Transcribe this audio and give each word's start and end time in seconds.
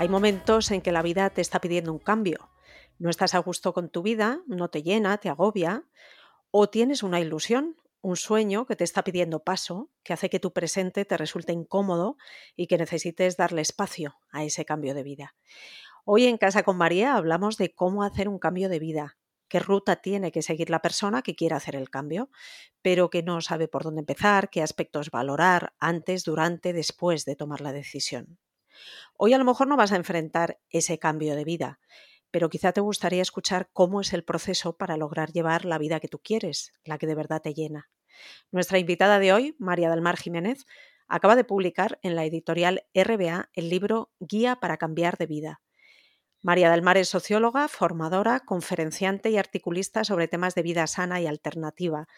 Hay 0.00 0.08
momentos 0.08 0.70
en 0.70 0.80
que 0.80 0.92
la 0.92 1.02
vida 1.02 1.28
te 1.28 1.42
está 1.42 1.60
pidiendo 1.60 1.92
un 1.92 1.98
cambio. 1.98 2.48
No 2.98 3.10
estás 3.10 3.34
a 3.34 3.38
gusto 3.38 3.74
con 3.74 3.90
tu 3.90 4.00
vida, 4.00 4.40
no 4.46 4.70
te 4.70 4.82
llena, 4.82 5.18
te 5.18 5.28
agobia, 5.28 5.84
o 6.50 6.70
tienes 6.70 7.02
una 7.02 7.20
ilusión, 7.20 7.76
un 8.00 8.16
sueño 8.16 8.64
que 8.64 8.76
te 8.76 8.84
está 8.84 9.04
pidiendo 9.04 9.44
paso, 9.44 9.90
que 10.02 10.14
hace 10.14 10.30
que 10.30 10.40
tu 10.40 10.54
presente 10.54 11.04
te 11.04 11.18
resulte 11.18 11.52
incómodo 11.52 12.16
y 12.56 12.66
que 12.66 12.78
necesites 12.78 13.36
darle 13.36 13.60
espacio 13.60 14.16
a 14.30 14.42
ese 14.42 14.64
cambio 14.64 14.94
de 14.94 15.02
vida. 15.02 15.34
Hoy 16.06 16.24
en 16.24 16.38
Casa 16.38 16.62
con 16.62 16.78
María 16.78 17.14
hablamos 17.14 17.58
de 17.58 17.74
cómo 17.74 18.02
hacer 18.02 18.26
un 18.26 18.38
cambio 18.38 18.70
de 18.70 18.78
vida, 18.78 19.18
qué 19.48 19.60
ruta 19.60 19.96
tiene 19.96 20.32
que 20.32 20.40
seguir 20.40 20.70
la 20.70 20.80
persona 20.80 21.20
que 21.20 21.36
quiere 21.36 21.56
hacer 21.56 21.76
el 21.76 21.90
cambio, 21.90 22.30
pero 22.80 23.10
que 23.10 23.22
no 23.22 23.42
sabe 23.42 23.68
por 23.68 23.82
dónde 23.82 24.00
empezar, 24.00 24.48
qué 24.48 24.62
aspectos 24.62 25.10
valorar 25.10 25.74
antes, 25.78 26.24
durante, 26.24 26.72
después 26.72 27.26
de 27.26 27.36
tomar 27.36 27.60
la 27.60 27.74
decisión. 27.74 28.38
Hoy 29.16 29.32
a 29.32 29.38
lo 29.38 29.44
mejor 29.44 29.68
no 29.68 29.76
vas 29.76 29.92
a 29.92 29.96
enfrentar 29.96 30.58
ese 30.68 30.98
cambio 30.98 31.36
de 31.36 31.44
vida, 31.44 31.80
pero 32.30 32.48
quizá 32.48 32.72
te 32.72 32.80
gustaría 32.80 33.22
escuchar 33.22 33.70
cómo 33.72 34.00
es 34.00 34.12
el 34.12 34.24
proceso 34.24 34.76
para 34.76 34.96
lograr 34.96 35.32
llevar 35.32 35.64
la 35.64 35.78
vida 35.78 36.00
que 36.00 36.08
tú 36.08 36.20
quieres, 36.20 36.72
la 36.84 36.98
que 36.98 37.06
de 37.06 37.14
verdad 37.14 37.42
te 37.42 37.54
llena. 37.54 37.90
Nuestra 38.50 38.78
invitada 38.78 39.18
de 39.18 39.32
hoy, 39.32 39.56
María 39.58 39.90
del 39.90 40.02
Mar 40.02 40.16
Jiménez, 40.16 40.66
acaba 41.08 41.36
de 41.36 41.44
publicar 41.44 41.98
en 42.02 42.14
la 42.14 42.24
editorial 42.24 42.84
RBA 42.94 43.50
el 43.52 43.68
libro 43.68 44.10
Guía 44.20 44.56
para 44.56 44.76
cambiar 44.76 45.16
de 45.16 45.26
vida. 45.26 45.60
María 46.42 46.70
del 46.70 46.80
Mar 46.80 46.96
es 46.96 47.10
socióloga, 47.10 47.68
formadora, 47.68 48.40
conferenciante 48.40 49.28
y 49.28 49.36
articulista 49.36 50.04
sobre 50.04 50.26
temas 50.26 50.54
de 50.54 50.62
vida 50.62 50.86
sana 50.86 51.20
y 51.20 51.26
alternativa, 51.26 52.08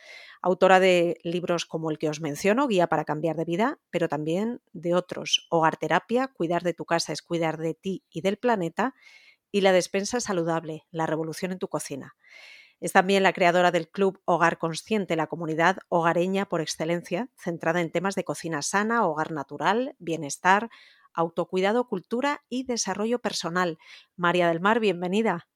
autora 0.41 0.79
de 0.79 1.19
libros 1.25 1.67
como 1.67 1.91
el 1.91 1.99
que 1.99 2.09
os 2.09 2.21
menciono, 2.21 2.69
Guía 2.69 2.87
para 2.87 3.05
cambiar 3.05 3.37
de 3.37 3.45
vida, 3.45 3.81
pero 3.91 4.09
también 4.09 4.61
de 4.73 4.95
otros, 4.95 5.47
Hogar 5.51 5.77
Terapia, 5.77 6.29
Cuidar 6.29 6.63
de 6.63 6.73
tu 6.73 6.85
casa 6.85 7.13
es 7.13 7.21
cuidar 7.21 7.59
de 7.59 7.75
ti 7.75 8.05
y 8.11 8.21
del 8.21 8.37
planeta, 8.37 8.95
y 9.51 9.61
La 9.63 9.73
despensa 9.73 10.21
saludable, 10.21 10.85
la 10.91 11.07
revolución 11.07 11.53
en 11.53 11.59
tu 11.59 11.69
cocina. 11.69 12.15
Es 12.81 12.93
también 12.93 13.23
la 13.23 13.33
creadora 13.33 13.71
del 13.71 13.89
Club 13.89 14.21
Hogar 14.25 14.59
Consciente, 14.59 15.15
la 15.15 15.29
comunidad 15.29 15.79
hogareña 15.89 16.47
por 16.47 16.61
excelencia, 16.61 17.29
centrada 17.37 17.81
en 17.81 17.93
temas 17.93 18.15
de 18.15 18.25
cocina 18.25 18.63
sana, 18.63 19.07
hogar 19.07 19.31
natural, 19.31 19.95
bienestar, 19.99 20.71
autocuidado, 21.15 21.87
cultura 21.87 22.41
y 22.49 22.65
desarrollo 22.65 23.21
personal. 23.21 23.79
María 24.17 24.49
del 24.49 24.61
Mar, 24.61 24.81
bienvenida. 24.81 25.49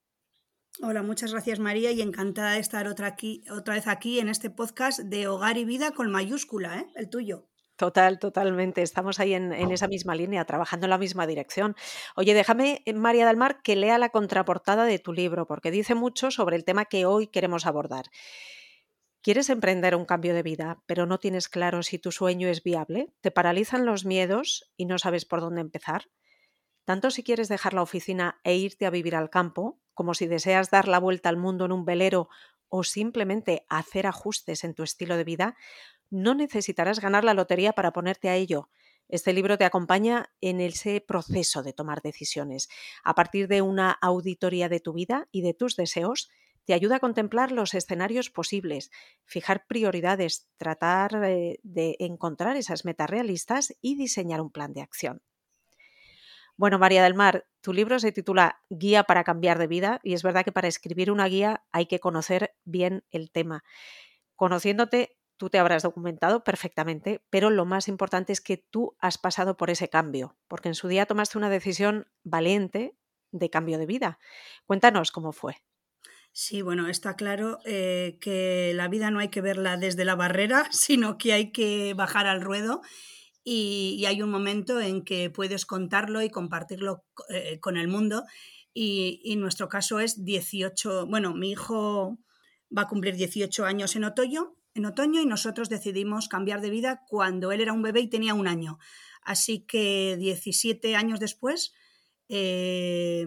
Hola, 0.83 1.03
muchas 1.03 1.33
gracias 1.33 1.59
María 1.59 1.91
y 1.93 2.03
encantada 2.03 2.53
de 2.53 2.61
estar 2.61 2.87
otra, 2.87 3.07
aquí, 3.07 3.43
otra 3.51 3.75
vez 3.75 3.87
aquí 3.87 4.21
en 4.21 4.29
este 4.29 4.51
podcast 4.51 5.01
de 5.01 5.27
Hogar 5.27 5.57
y 5.57 5.65
Vida 5.65 5.93
con 5.93 6.11
mayúscula, 6.11 6.81
¿eh? 6.81 6.87
el 6.97 7.09
tuyo. 7.09 7.49
Total, 7.77 8.19
totalmente. 8.19 8.81
Estamos 8.83 9.21
ahí 9.21 9.35
en, 9.35 9.53
en, 9.53 9.71
esa 9.71 9.87
misma 9.87 10.15
línea, 10.15 10.47
trabajando 10.47 10.87
en 10.87 10.91
la 10.91 10.99
misma 10.99 11.27
dirección. 11.27 11.77
Oye, 12.15 12.33
déjame, 12.33 12.83
eh, 12.87 12.95
María 12.95 13.27
del 13.27 13.37
Mar, 13.37 13.61
que 13.63 13.77
lea 13.77 13.99
la 13.99 14.09
contraportada 14.09 14.87
de 14.87 14.99
tu 14.99 15.13
libro, 15.13 15.47
porque 15.47 15.71
dice 15.71 15.95
mucho 15.95 16.31
sobre 16.31 16.57
el 16.57 16.65
tema 16.65 16.87
que 16.87 17.05
hoy 17.05 17.27
queremos 17.27 17.67
abordar. 17.67 18.07
¿Quieres 19.27 19.51
emprender 19.51 19.97
un 19.97 20.05
cambio 20.05 20.35
de 20.35 20.45
vida, 20.45 20.85
pero 20.87 21.05
no 21.05 21.19
tienes 21.19 21.49
claro 21.49 21.83
si 21.83 21.99
tu 21.99 22.13
sueño 22.13 22.47
es 22.47 22.63
viable? 22.63 23.13
¿Te 23.23 23.33
paralizan 23.33 23.85
los 23.85 24.05
miedos 24.05 24.71
y 24.77 24.85
no 24.85 25.01
sabes 25.01 25.25
por 25.25 25.41
dónde 25.41 25.63
empezar? 25.63 26.09
Tanto 26.85 27.11
si 27.11 27.25
quieres 27.25 27.49
dejar 27.49 27.75
la 27.75 27.83
oficina 27.83 28.41
e 28.45 28.55
irte 28.55 28.87
a 28.87 28.91
vivir 28.91 29.17
al 29.17 29.29
campo, 29.29 29.81
como 29.95 30.15
si 30.15 30.29
deseas 30.29 30.71
dar 30.71 30.87
la 30.87 31.01
vuelta 31.01 31.29
al 31.29 31.39
mundo 31.39 31.65
en 31.65 31.73
un 31.73 31.85
velero 31.85 32.29
o 32.69 32.85
simplemente 32.85 33.67
hacer 33.69 34.07
ajustes 34.07 34.63
en 34.63 34.75
tu 34.75 34.85
estilo 34.85 35.17
de 35.17 35.25
vida, 35.25 35.57
no 36.09 36.37
necesitarás 36.37 37.01
ganar 37.01 37.25
la 37.25 37.35
lotería 37.35 37.73
para 37.73 37.93
ponerte 37.93 38.29
a 38.29 38.37
ello. 38.37 38.71
Este 39.09 39.33
libro 39.33 39.59
te 39.59 39.65
acompaña 39.65 40.31
en 40.41 40.61
ese 40.61 41.01
proceso 41.01 41.65
de 41.65 41.73
tomar 41.73 42.01
decisiones. 42.01 42.69
A 43.03 43.17
partir 43.17 43.49
de 43.49 43.61
una 43.61 43.91
auditoría 43.91 44.69
de 44.69 44.79
tu 44.79 44.93
vida 44.93 45.27
y 45.33 45.43
de 45.43 45.53
tus 45.53 45.75
deseos, 45.75 46.31
te 46.67 46.75
ayuda 46.75 46.97
a 46.97 47.01
contemplar 47.01 47.53
los 47.53 47.75
escenarios 47.75 48.29
posibles, 48.29 48.91
fijar 49.25 49.67
prioridades, 49.67 50.49
tratar 50.57 51.25
eh, 51.25 51.61
de 51.63 51.97
encontrar 52.01 52.57
esas 52.57 52.85
metas 52.85 53.09
realistas 53.09 53.75
y 53.81 53.95
diseñar 53.95 54.41
un 54.41 54.51
plan 54.51 54.73
de 54.73 54.83
acción. 54.83 55.23
Bueno, 56.57 56.79
María 56.79 57.05
del 57.05 57.15
Mar, 57.15 57.47
tu 57.61 57.73
libro 57.73 57.99
se 57.99 58.13
titula 58.13 58.63
Guía 58.69 59.05
para 59.05 59.25
cambiar 59.25 59.59
de 59.59 59.67
vida 59.67 60.01
y 60.03 60.15
es 60.15 60.23
verdad 60.23 60.45
que 60.45 60.53
para 60.53 60.69
escribir 60.69 61.11
una 61.11 61.27
guía 61.27 61.65
hay 61.71 61.87
que 61.87 62.01
conocer 62.01 62.55
bien 62.65 63.05
el 63.11 63.31
tema. 63.31 63.63
Conociéndote, 64.35 65.19
tú 65.37 65.51
te 65.51 65.59
habrás 65.59 65.83
documentado 65.83 66.45
perfectamente, 66.45 67.23
pero 67.31 67.51
lo 67.51 67.65
más 67.65 67.89
importante 67.89 68.33
es 68.33 68.41
que 68.41 68.57
tú 68.57 68.97
has 68.99 69.19
pasado 69.19 69.57
por 69.57 69.71
ese 69.71 69.89
cambio, 69.89 70.37
porque 70.49 70.69
en 70.69 70.75
su 70.75 70.89
día 70.89 71.07
tomaste 71.07 71.39
una 71.39 71.51
decisión 71.51 72.09
valiente 72.25 72.97
de 73.33 73.51
cambio 73.51 73.79
de 73.79 73.87
vida. 73.87 74.19
Cuéntanos 74.65 75.13
cómo 75.13 75.33
fue. 75.33 75.59
Sí, 76.39 76.61
bueno, 76.61 76.87
está 76.87 77.17
claro 77.17 77.61
eh, 77.65 78.19
que 78.21 78.73
la 78.75 78.89
vida 78.89 79.11
no 79.11 79.21
hay 79.21 79.31
que 79.31 79.41
verla 79.41 79.79
desde 79.79 80.05
la 80.05 80.17
barrera, 80.17 80.69
sino 80.71 81.17
que 81.17 81.33
hay 81.33 81.51
que 81.51 81.95
bajar 81.95 82.27
al 82.27 82.43
ruedo 82.43 82.83
y, 83.43 84.05
hay 84.07 84.21
un 84.21 84.29
momento 84.29 84.79
en 84.79 85.03
que 85.03 85.31
puedes 85.31 85.65
contarlo 85.65 86.21
y 86.21 86.29
compartirlo 86.29 87.07
eh, 87.31 87.59
con 87.61 87.79
el 87.79 87.89
mundo. 87.89 88.25
Y, 88.75 89.35
nuestro 89.39 89.71
caso 89.71 89.99
es 89.99 90.27
18, 90.27 91.07
bueno, 91.07 91.33
mi 91.33 91.53
hijo 91.53 92.19
va 92.77 92.83
a 92.83 92.89
cumplir 92.89 93.17
18 93.17 93.65
años 93.65 93.97
en 93.97 94.05
otoño, 94.05 94.59
en 94.75 94.85
otoño 94.85 95.23
y 95.23 95.27
nosotros 95.27 95.71
decidimos 95.71 96.29
cambiar 96.29 96.61
de 96.61 96.69
vida 96.69 97.03
cuando 97.09 97.51
él 97.51 97.63
era 97.63 97.73
un 97.73 97.81
bebé 97.81 98.01
y 98.01 98.11
tenía 98.11 98.35
un 98.35 98.47
año. 98.47 98.79
Así 99.23 99.61
que 99.61 100.19
17 100.19 100.97
años 100.97 101.19
después 101.19 101.73
eh, 102.29 103.25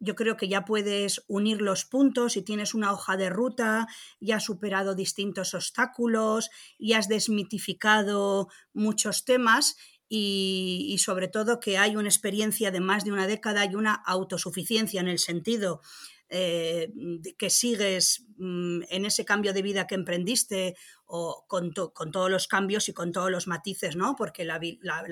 yo 0.00 0.14
creo 0.14 0.36
que 0.36 0.48
ya 0.48 0.64
puedes 0.64 1.22
unir 1.28 1.60
los 1.60 1.84
puntos 1.84 2.36
y 2.36 2.42
tienes 2.42 2.74
una 2.74 2.92
hoja 2.92 3.18
de 3.18 3.28
ruta, 3.28 3.86
ya 4.18 4.36
has 4.36 4.44
superado 4.44 4.94
distintos 4.94 5.54
obstáculos, 5.54 6.50
y 6.78 6.94
has 6.94 7.06
desmitificado 7.06 8.48
muchos 8.72 9.24
temas 9.24 9.76
y, 10.08 10.96
sobre 10.98 11.28
todo 11.28 11.60
que 11.60 11.78
hay 11.78 11.94
una 11.94 12.08
experiencia 12.08 12.70
de 12.72 12.80
más 12.80 13.04
de 13.04 13.12
una 13.12 13.28
década 13.28 13.64
y 13.66 13.76
una 13.76 13.94
autosuficiencia 13.94 15.00
en 15.00 15.08
el 15.08 15.18
sentido 15.18 15.82
eh, 16.30 16.92
que 17.38 17.50
sigues 17.50 18.26
mm, 18.38 18.82
en 18.88 19.04
ese 19.04 19.24
cambio 19.24 19.52
de 19.52 19.62
vida 19.62 19.86
que 19.86 19.94
emprendiste 19.94 20.76
o 21.04 21.44
con, 21.46 21.72
con, 21.72 22.10
todos 22.10 22.30
los 22.30 22.48
cambios 22.48 22.88
y 22.88 22.92
con 22.92 23.12
todos 23.12 23.30
los 23.30 23.46
matices, 23.46 23.96
¿no? 23.96 24.16
Porque 24.16 24.44
la 24.44 24.58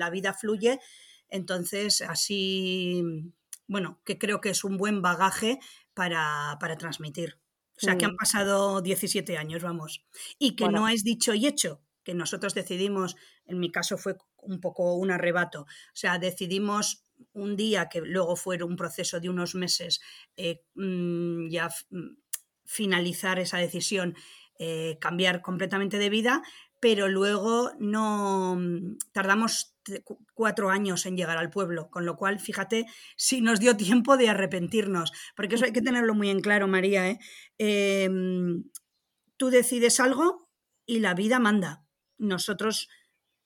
vida 0.09 0.33
fluye. 0.33 0.79
Entonces, 1.29 2.01
así 2.01 3.03
bueno, 3.69 4.01
que 4.03 4.17
creo 4.17 4.41
que 4.41 4.49
es 4.49 4.63
un 4.63 4.77
buen 4.77 5.01
bagaje 5.01 5.59
para, 5.93 6.57
transmitir. 6.77 7.39
O 7.77 7.79
sea, 7.79 7.97
que 7.97 8.05
han 8.05 8.13
mm. 8.13 8.17
pasado 8.17 8.81
17 8.81 9.37
años, 9.37 9.63
vamos. 9.63 10.03
Y 10.37 10.55
que 10.55 10.67
no 10.67 10.89
es 10.89 11.03
dicho 11.03 11.33
y 11.33 11.45
hecho, 11.47 11.79
que 12.03 12.13
nosotros 12.13 12.55
decidimos, 12.55 13.15
en 13.45 13.59
mi 13.59 13.71
caso 13.71 13.97
fue 13.97 14.17
un 14.37 14.59
poco 14.59 14.95
un 14.95 15.11
arrebato, 15.11 15.61
o 15.61 15.67
sea, 15.93 16.17
decidimos 16.17 17.03
un 17.33 17.55
día 17.55 17.89
que 17.89 18.01
luego 18.01 18.35
fue 18.35 18.61
un 18.63 18.75
proceso 18.75 19.19
de 19.19 19.29
unos 19.29 19.53
meses 19.53 20.01
eh, 20.35 20.63
mm, 20.75 21.49
ya 21.49 21.69
mm, 21.89 22.15
finalizar 22.65 23.39
esa 23.39 23.57
decisión, 23.57 24.15
eh, 24.57 24.97
cambiar 24.99 25.41
completamente 25.41 25.99
de 25.99 26.09
vida, 26.09 26.41
pero 26.79 27.07
luego 27.07 27.71
no 27.79 28.57
tardamos 29.11 29.75
cuatro 30.33 30.69
años 30.69 31.05
en 31.05 31.17
llegar 31.17 31.37
al 31.37 31.49
pueblo, 31.49 31.89
con 31.89 32.05
lo 32.05 32.15
cual, 32.15 32.39
fíjate, 32.39 32.85
si 33.15 33.41
nos 33.41 33.59
dio 33.59 33.77
tiempo 33.77 34.17
de 34.17 34.29
arrepentirnos, 34.29 35.11
porque 35.35 35.55
eso 35.55 35.65
hay 35.65 35.73
que 35.73 35.81
tenerlo 35.81 36.13
muy 36.13 36.29
en 36.29 36.41
claro, 36.41 36.67
María. 36.67 37.09
¿eh? 37.09 37.19
Em, 37.57 38.63
tú 39.37 39.49
decides 39.49 39.99
algo 39.99 40.49
y 40.85 40.99
la 40.99 41.13
vida 41.13 41.39
manda. 41.39 41.85
Nosotros 42.17 42.89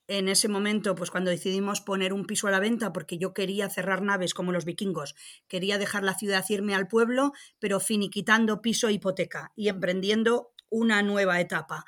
en 0.08 0.28
ese 0.28 0.50
momento, 0.50 0.96
pues 0.96 1.12
cuando 1.12 1.32
decidimos 1.32 1.82
poner 1.82 2.14
un 2.14 2.26
piso 2.26 2.48
a 2.48 2.52
la 2.52 2.60
venta, 2.60 2.92
porque 2.92 3.18
yo 3.18 3.34
quería 3.34 3.70
cerrar 3.70 4.02
naves 4.02 4.34
como 4.34 4.52
los 4.52 4.66
vikingos, 4.66 5.16
quería 5.48 5.78
dejar 5.78 6.04
la 6.04 6.16
ciudad, 6.16 6.44
irme 6.50 6.76
al 6.76 6.88
pueblo, 6.88 7.32
pero 7.60 7.80
finiquitando 7.80 8.62
piso 8.62 8.90
e 8.90 8.94
hipoteca 8.94 9.52
y 9.56 9.70
emprendiendo 9.70 10.54
una 10.70 11.02
nueva 11.04 11.40
etapa. 11.40 11.86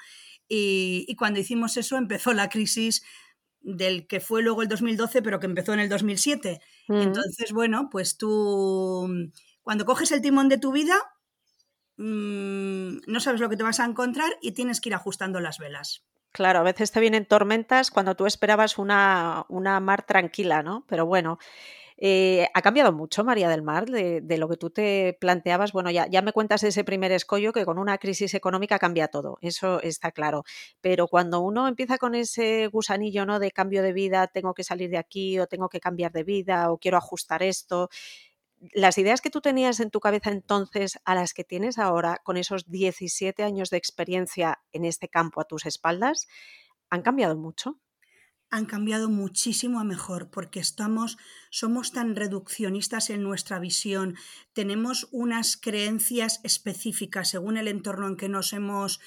Y, 0.47 1.05
y, 1.07 1.15
cuando 1.15 1.39
hicimos 1.39 1.75
eso 1.75 1.97
empezó 1.97 2.31
la 2.33 2.49
crisis 2.49 3.01
del 3.65 4.07
que 4.07 4.19
fue 4.19 4.43
luego 4.43 4.61
el 4.61 4.67
2012, 4.67 5.21
pero 5.21 5.39
que 5.39 5.47
empezó 5.47 5.73
en 5.73 5.79
el 5.79 5.89
2007. 5.89 6.61
Mm. 6.87 7.01
Entonces, 7.01 7.51
bueno, 7.51 7.89
pues 7.91 8.17
tú 8.17 9.31
Cuando 9.63 9.85
coges 9.85 10.11
el 10.11 10.21
timón 10.21 10.47
de 10.47 10.59
tu 10.59 10.71
vida, 10.71 10.95
mm, 11.97 12.97
no 13.07 13.19
sabes 13.19 13.41
lo 13.41 13.49
que 13.49 13.57
te 13.57 13.63
vas 13.63 13.79
a 13.79 13.85
encontrar 13.85 14.31
y 14.41 14.51
tienes 14.51 14.79
que 14.79 14.89
ir 14.89 14.95
ajustando 14.95 15.39
las 15.39 15.57
velas. 15.57 16.05
Claro, 16.31 16.59
a 16.59 16.63
veces 16.63 16.91
te 16.91 16.99
vienen 16.99 17.25
tormentas 17.25 17.91
cuando 17.91 18.15
tú 18.15 18.25
esperabas 18.25 18.77
una, 18.77 19.45
una 19.47 19.79
mar 19.79 20.05
tranquila, 20.05 20.63
¿no? 20.63 20.85
Pero 20.87 21.05
bueno, 21.05 21.39
eh, 21.97 22.47
¿Ha 22.53 22.61
cambiado 22.61 22.91
mucho, 22.91 23.23
María 23.23 23.47
del 23.47 23.61
Mar, 23.61 23.85
de, 23.85 24.37
lo 24.37 24.49
que 24.49 24.57
tú 24.57 24.69
te 24.69 25.17
planteabas? 25.19 25.71
Bueno, 25.71 25.89
ya, 25.91 26.07
ya 26.07 26.21
me 26.21 26.33
cuentas 26.33 26.63
ese 26.63 26.83
primer 26.83 27.11
escollo 27.13 27.53
que 27.53 27.63
con 27.63 27.77
una 27.77 27.97
crisis 27.97 28.33
económica 28.33 28.79
cambia 28.79 29.07
todo, 29.07 29.37
eso 29.41 29.81
está 29.81 30.11
claro. 30.11 30.43
Pero 30.81 31.07
cuando 31.07 31.39
uno 31.39 31.67
empieza 31.67 31.97
con 31.97 32.13
ese 32.15 32.67
gusanillo 32.67 33.25
¿no? 33.25 33.39
de 33.39 33.51
cambio 33.51 33.81
de 33.81 33.93
vida, 33.93 34.27
tengo 34.27 34.53
que 34.53 34.63
salir 34.63 34.89
de 34.89 34.97
aquí 34.97 35.39
o 35.39 35.47
tengo 35.47 35.69
que 35.69 35.79
cambiar 35.79 36.11
de 36.11 36.23
vida 36.23 36.71
o 36.71 36.77
quiero 36.77 36.97
ajustar 36.97 37.43
esto, 37.43 37.89
las 38.73 38.97
ideas 38.97 39.21
que 39.21 39.29
tú 39.29 39.41
tenías 39.41 39.79
en 39.79 39.91
tu 39.91 39.99
cabeza 39.99 40.31
entonces 40.31 40.99
a 41.05 41.15
las 41.15 41.33
que 41.33 41.43
tienes 41.43 41.77
ahora, 41.77 42.21
con 42.23 42.37
esos 42.37 42.69
17 42.69 43.43
años 43.43 43.69
de 43.69 43.77
experiencia 43.77 44.61
en 44.71 44.85
este 44.85 45.07
campo 45.07 45.41
a 45.41 45.45
tus 45.45 45.65
espaldas, 45.65 46.27
¿han 46.89 47.01
cambiado 47.01 47.37
mucho? 47.37 47.79
Han 48.55 48.65
cambiado 48.65 49.09
muchísimo 49.09 49.79
a 49.81 49.83
mejor 49.83 50.29
porque 50.29 50.61
estamos, 50.61 51.17
somos 51.49 51.91
tan 51.91 52.15
reduccionistas 52.15 53.09
en 53.09 53.21
nuestra 53.21 53.59
visión, 53.59 54.15
tenemos 54.53 55.09
unas 55.11 55.57
creencias 55.57 56.39
específicas 56.43 57.29
según 57.29 57.57
el 57.57 57.67
entorno 57.67 58.07
en 58.07 58.15
que 58.15 58.29
nos 58.29 58.53
hemos 58.53 59.01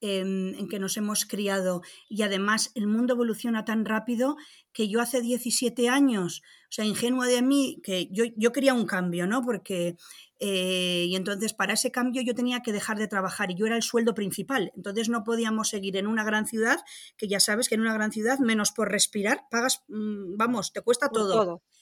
em, 0.00 0.54
en 0.54 0.68
que 0.68 0.78
nos 0.78 0.96
hemos 0.96 1.26
criado 1.26 1.82
y 2.08 2.22
además 2.22 2.72
el 2.74 2.86
mundo 2.86 3.12
evoluciona 3.12 3.64
tan 3.66 3.84
rápido 3.84 4.36
que 4.74 4.88
yo 4.88 5.00
hace 5.00 5.22
17 5.22 5.88
años, 5.88 6.42
o 6.64 6.72
sea, 6.72 6.84
ingenuo 6.84 7.24
de 7.24 7.40
mí, 7.40 7.80
que 7.82 8.08
yo, 8.10 8.24
yo 8.36 8.52
quería 8.52 8.74
un 8.74 8.84
cambio, 8.84 9.26
¿no? 9.26 9.42
Porque 9.42 9.96
eh, 10.40 11.06
y 11.08 11.16
entonces 11.16 11.54
para 11.54 11.72
ese 11.72 11.90
cambio 11.90 12.20
yo 12.20 12.34
tenía 12.34 12.60
que 12.60 12.72
dejar 12.72 12.98
de 12.98 13.08
trabajar 13.08 13.50
y 13.50 13.54
yo 13.54 13.66
era 13.66 13.76
el 13.76 13.82
sueldo 13.82 14.14
principal. 14.14 14.72
Entonces 14.76 15.08
no 15.08 15.24
podíamos 15.24 15.68
seguir 15.68 15.96
en 15.96 16.06
una 16.06 16.24
gran 16.24 16.46
ciudad, 16.46 16.80
que 17.16 17.28
ya 17.28 17.40
sabes 17.40 17.68
que 17.68 17.76
en 17.76 17.80
una 17.80 17.94
gran 17.94 18.12
ciudad, 18.12 18.38
menos 18.40 18.72
por 18.72 18.90
respirar, 18.90 19.46
pagas, 19.50 19.84
mm, 19.88 20.36
vamos, 20.36 20.72
te 20.72 20.82
cuesta 20.82 21.08
todo. 21.08 21.56
Mm. 21.56 21.73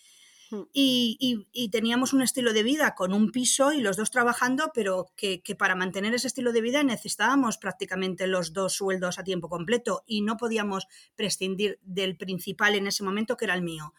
Y, 0.72 1.68
teníamos 1.70 2.12
un 2.12 2.22
estilo 2.22 2.52
de 2.52 2.62
vida 2.62 2.94
con 2.94 3.12
un 3.12 3.30
piso 3.30 3.72
y 3.72 3.80
los 3.80 3.96
dos 3.96 4.10
trabajando, 4.10 4.70
pero 4.74 5.12
que, 5.16 5.42
para 5.58 5.74
mantener 5.74 6.14
ese 6.14 6.26
estilo 6.26 6.52
de 6.52 6.60
vida 6.60 6.82
necesitábamos 6.82 7.58
prácticamente 7.58 8.26
los 8.26 8.52
dos 8.52 8.74
sueldos 8.74 9.18
a 9.18 9.24
tiempo 9.24 9.48
completo 9.48 10.04
y 10.06 10.22
no 10.22 10.36
podíamos 10.36 10.86
prescindir 11.14 11.78
del 11.82 12.16
principal 12.16 12.74
en 12.74 12.86
ese 12.86 13.04
momento, 13.04 13.36
que 13.36 13.46
era 13.46 13.54
el 13.54 13.62
mío. 13.62 13.94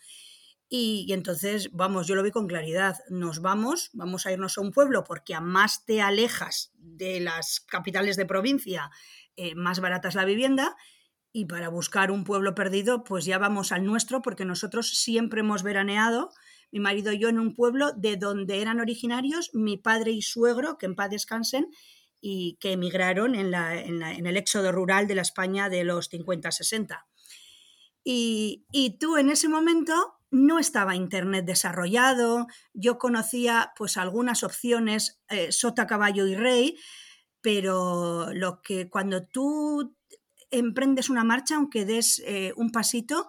Y, 0.70 1.12
entonces, 1.14 1.70
vamos, 1.72 2.08
yo 2.08 2.16
lo 2.16 2.24
vi 2.24 2.32
con 2.32 2.48
claridad. 2.48 2.98
Nos 3.10 3.42
vamos, 3.42 3.92
vamos 3.94 4.26
a 4.26 4.32
irnos 4.32 4.58
a 4.58 4.62
un 4.62 4.72
pueblo 4.72 5.04
porque 5.04 5.36
a 5.36 5.42
más 5.42 5.86
te 5.86 6.02
alejas 6.02 6.72
de 6.78 7.20
las 7.20 7.60
capitales 7.60 8.18
de 8.18 8.26
provincia, 8.26 8.90
eh, 9.36 9.56
más 9.56 9.80
barata 9.80 10.08
es 10.08 10.16
la 10.16 10.26
vivienda. 10.26 10.76
Y 11.36 11.46
para 11.46 11.68
buscar 11.68 12.12
un 12.12 12.24
pueblo 12.24 12.54
perdido, 12.54 13.04
pues 13.04 13.26
ya 13.26 13.40
vamos 13.40 13.72
al 13.72 13.84
nuestro 13.84 14.22
porque 14.22 14.46
nosotros 14.46 14.90
siempre 14.90 15.40
hemos 15.42 15.64
veraneado, 15.64 16.30
mi 16.72 16.80
marido 16.80 17.12
y 17.12 17.18
yo, 17.18 17.28
en 17.28 17.40
un 17.40 17.56
pueblo 17.56 17.92
de 17.92 18.18
donde 18.18 18.62
eran 18.62 18.80
originarios 18.80 19.50
mi 19.54 19.78
padre 19.78 20.12
y 20.12 20.22
suegro, 20.22 20.78
que 20.78 20.86
en 20.86 20.96
paz 20.96 21.10
descansen, 21.10 21.68
y 22.22 22.58
que 22.62 22.72
emigraron 22.72 23.36
en, 23.36 23.52
la, 23.52 23.76
en, 23.76 24.02
el 24.02 24.38
éxodo 24.38 24.72
rural 24.72 25.08
de 25.08 25.16
la 25.16 25.24
España 25.24 25.70
de 25.70 25.84
los 25.84 26.10
50-60. 26.10 27.04
Y, 28.04 28.66
y 28.72 28.98
tú 28.98 29.18
en 29.18 29.30
ese 29.30 29.50
momento 29.50 29.94
no 30.32 30.58
estaba 30.58 30.96
Internet 30.96 31.46
desarrollado, 31.46 32.48
yo 32.74 32.98
conocía 32.98 33.74
pues 33.78 33.98
algunas 33.98 34.44
opciones, 34.44 35.22
eh, 35.30 35.52
sota, 35.52 35.86
caballo 35.86 36.26
y 36.26 36.36
rey, 36.36 36.78
pero 37.42 38.34
lo 38.34 38.62
que 38.62 38.90
cuando 38.90 39.28
tú 39.28 39.98
emprendes 40.54 41.10
una 41.10 41.24
marcha, 41.24 41.56
aunque 41.56 41.86
des 41.86 42.22
eh, 42.26 42.54
un 42.56 42.72
pasito, 42.72 43.28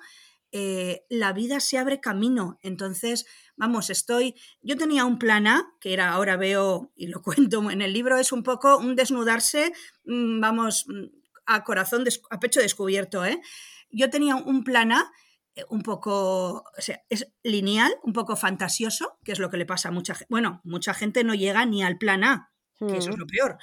eh, 0.52 1.04
la 1.08 1.32
vida 1.32 1.58
se 1.58 1.78
abre 1.78 2.00
camino. 2.00 2.60
Entonces, 2.62 3.26
vamos, 3.56 3.90
estoy, 3.90 4.36
yo 4.62 4.76
tenía 4.76 5.04
un 5.04 5.18
plan 5.18 5.48
A, 5.48 5.74
que 5.80 5.92
era, 5.92 6.12
ahora 6.12 6.36
veo 6.36 6.92
y 6.94 7.08
lo 7.08 7.22
cuento 7.22 7.70
en 7.70 7.82
el 7.82 7.92
libro, 7.92 8.18
es 8.18 8.30
un 8.30 8.44
poco 8.44 8.78
un 8.78 8.94
desnudarse, 8.94 9.72
mm, 10.04 10.40
vamos, 10.40 10.86
mm, 10.86 11.06
a 11.46 11.64
corazón, 11.64 12.04
a 12.30 12.40
pecho 12.40 12.60
descubierto, 12.60 13.24
¿eh? 13.24 13.40
Yo 13.90 14.10
tenía 14.10 14.36
un 14.36 14.64
plan 14.64 14.92
A 14.92 15.12
eh, 15.56 15.64
un 15.68 15.82
poco, 15.82 16.58
o 16.58 16.80
sea, 16.80 17.02
es 17.10 17.32
lineal, 17.42 17.92
un 18.02 18.12
poco 18.12 18.36
fantasioso, 18.36 19.18
que 19.24 19.32
es 19.32 19.38
lo 19.40 19.50
que 19.50 19.56
le 19.56 19.66
pasa 19.66 19.88
a 19.88 19.92
mucha 19.92 20.14
gente. 20.14 20.26
Bueno, 20.30 20.60
mucha 20.64 20.94
gente 20.94 21.24
no 21.24 21.34
llega 21.34 21.66
ni 21.66 21.82
al 21.82 21.98
plan 21.98 22.22
A, 22.22 22.52
que 22.78 22.96
eso 22.96 23.10
es 23.10 23.16
mm. 23.16 23.20
lo 23.20 23.26
peor. 23.26 23.58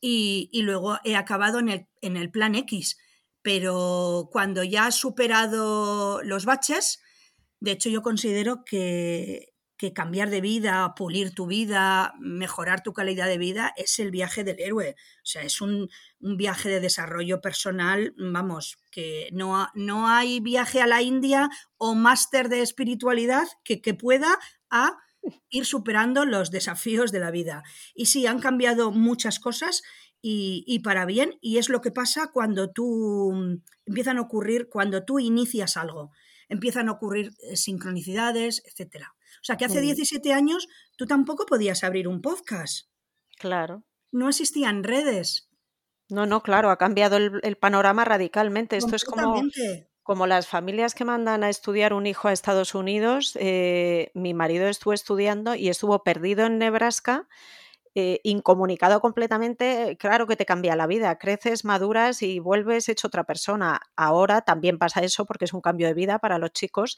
Y, 0.00 0.48
y, 0.52 0.62
luego 0.62 0.98
he 1.04 1.16
acabado 1.16 1.58
en 1.58 1.68
el, 1.68 1.88
en 2.02 2.16
el 2.16 2.30
plan 2.30 2.54
X. 2.54 2.98
Pero 3.42 4.28
cuando 4.32 4.62
ya 4.62 4.86
has 4.86 4.94
superado 4.94 6.22
los 6.22 6.44
baches, 6.44 7.02
de 7.60 7.72
hecho 7.72 7.88
yo 7.88 8.02
considero 8.02 8.64
que, 8.64 9.54
que 9.78 9.92
cambiar 9.92 10.28
de 10.28 10.40
vida, 10.40 10.94
pulir 10.96 11.34
tu 11.34 11.46
vida, 11.46 12.12
mejorar 12.18 12.82
tu 12.82 12.92
calidad 12.92 13.28
de 13.28 13.38
vida 13.38 13.72
es 13.76 14.00
el 14.00 14.10
viaje 14.10 14.42
del 14.42 14.58
héroe. 14.58 14.96
O 14.98 15.26
sea, 15.26 15.42
es 15.42 15.60
un, 15.60 15.88
viaje 16.18 16.68
de 16.68 16.80
desarrollo 16.80 17.40
personal, 17.40 18.12
vamos, 18.18 18.76
que 18.90 19.28
no, 19.32 19.68
no 19.74 20.08
hay 20.08 20.40
viaje 20.40 20.82
a 20.82 20.88
la 20.88 21.00
India 21.00 21.48
o 21.76 21.94
máster 21.94 22.48
de 22.48 22.60
espiritualidad 22.60 23.46
que, 23.62 23.80
que 23.80 23.94
pueda 23.94 24.36
a 24.68 24.98
ir 25.50 25.64
superando 25.64 26.24
los 26.24 26.50
desafíos 26.50 27.12
de 27.12 27.20
la 27.20 27.30
vida. 27.30 27.62
Y 27.94 28.06
sí, 28.06 28.26
han 28.26 28.40
cambiado 28.40 28.90
muchas 28.90 29.40
cosas 29.40 29.82
y, 30.20 30.64
y, 30.66 30.80
para 30.80 31.06
bien, 31.06 31.38
y 31.40 31.58
es 31.58 31.68
lo 31.68 31.80
que 31.80 31.92
pasa 31.92 32.30
cuando 32.32 32.70
tú 32.70 33.60
empiezan 33.86 34.18
a 34.18 34.22
ocurrir, 34.22 34.68
cuando 34.68 35.04
tú 35.04 35.18
inicias 35.18 35.76
algo, 35.76 36.10
empiezan 36.48 36.88
a 36.88 36.92
ocurrir 36.92 37.32
eh, 37.42 37.56
sincronicidades, 37.56 38.62
etcétera. 38.66 39.14
O 39.40 39.44
sea 39.44 39.56
que 39.56 39.64
hace 39.64 39.80
17 39.80 40.32
años 40.32 40.68
tú 40.96 41.06
tampoco 41.06 41.46
podías 41.46 41.84
abrir 41.84 42.08
un 42.08 42.20
podcast. 42.20 42.88
Claro. 43.38 43.84
No 44.10 44.28
existían 44.28 44.82
redes. 44.82 45.48
No, 46.08 46.26
no, 46.26 46.42
claro, 46.42 46.70
ha 46.70 46.78
cambiado 46.78 47.16
el, 47.18 47.56
panorama 47.56 48.04
radicalmente. 48.04 48.76
Esto 48.76 48.96
es 48.96 49.04
como, 49.04 49.42
como 50.08 50.26
las 50.26 50.48
familias 50.48 50.94
que 50.94 51.04
mandan 51.04 51.44
a 51.44 51.50
estudiar 51.50 51.92
un 51.92 52.06
hijo 52.06 52.28
a 52.28 52.32
Estados 52.32 52.74
Unidos. 52.74 53.36
Eh, 53.38 54.10
mi 54.14 54.32
marido 54.32 54.66
estuvo 54.66 54.94
estudiando 54.94 55.54
y 55.54 55.68
estuvo 55.68 56.02
perdido 56.02 56.46
en 56.46 56.56
Nebraska 56.56 57.28
eh, 57.94 58.20
incomunicado 58.22 59.00
completamente, 59.00 59.96
claro 59.98 60.26
que 60.26 60.36
te 60.36 60.46
cambia 60.46 60.76
la 60.76 60.86
vida, 60.86 61.18
creces, 61.18 61.64
maduras 61.64 62.22
y 62.22 62.38
vuelves 62.38 62.88
hecho 62.88 63.08
otra 63.08 63.24
persona. 63.24 63.80
Ahora 63.96 64.42
también 64.42 64.78
pasa 64.78 65.00
eso 65.00 65.24
porque 65.24 65.46
es 65.46 65.52
un 65.52 65.60
cambio 65.60 65.86
de 65.86 65.94
vida 65.94 66.18
para 66.18 66.38
los 66.38 66.52
chicos, 66.52 66.96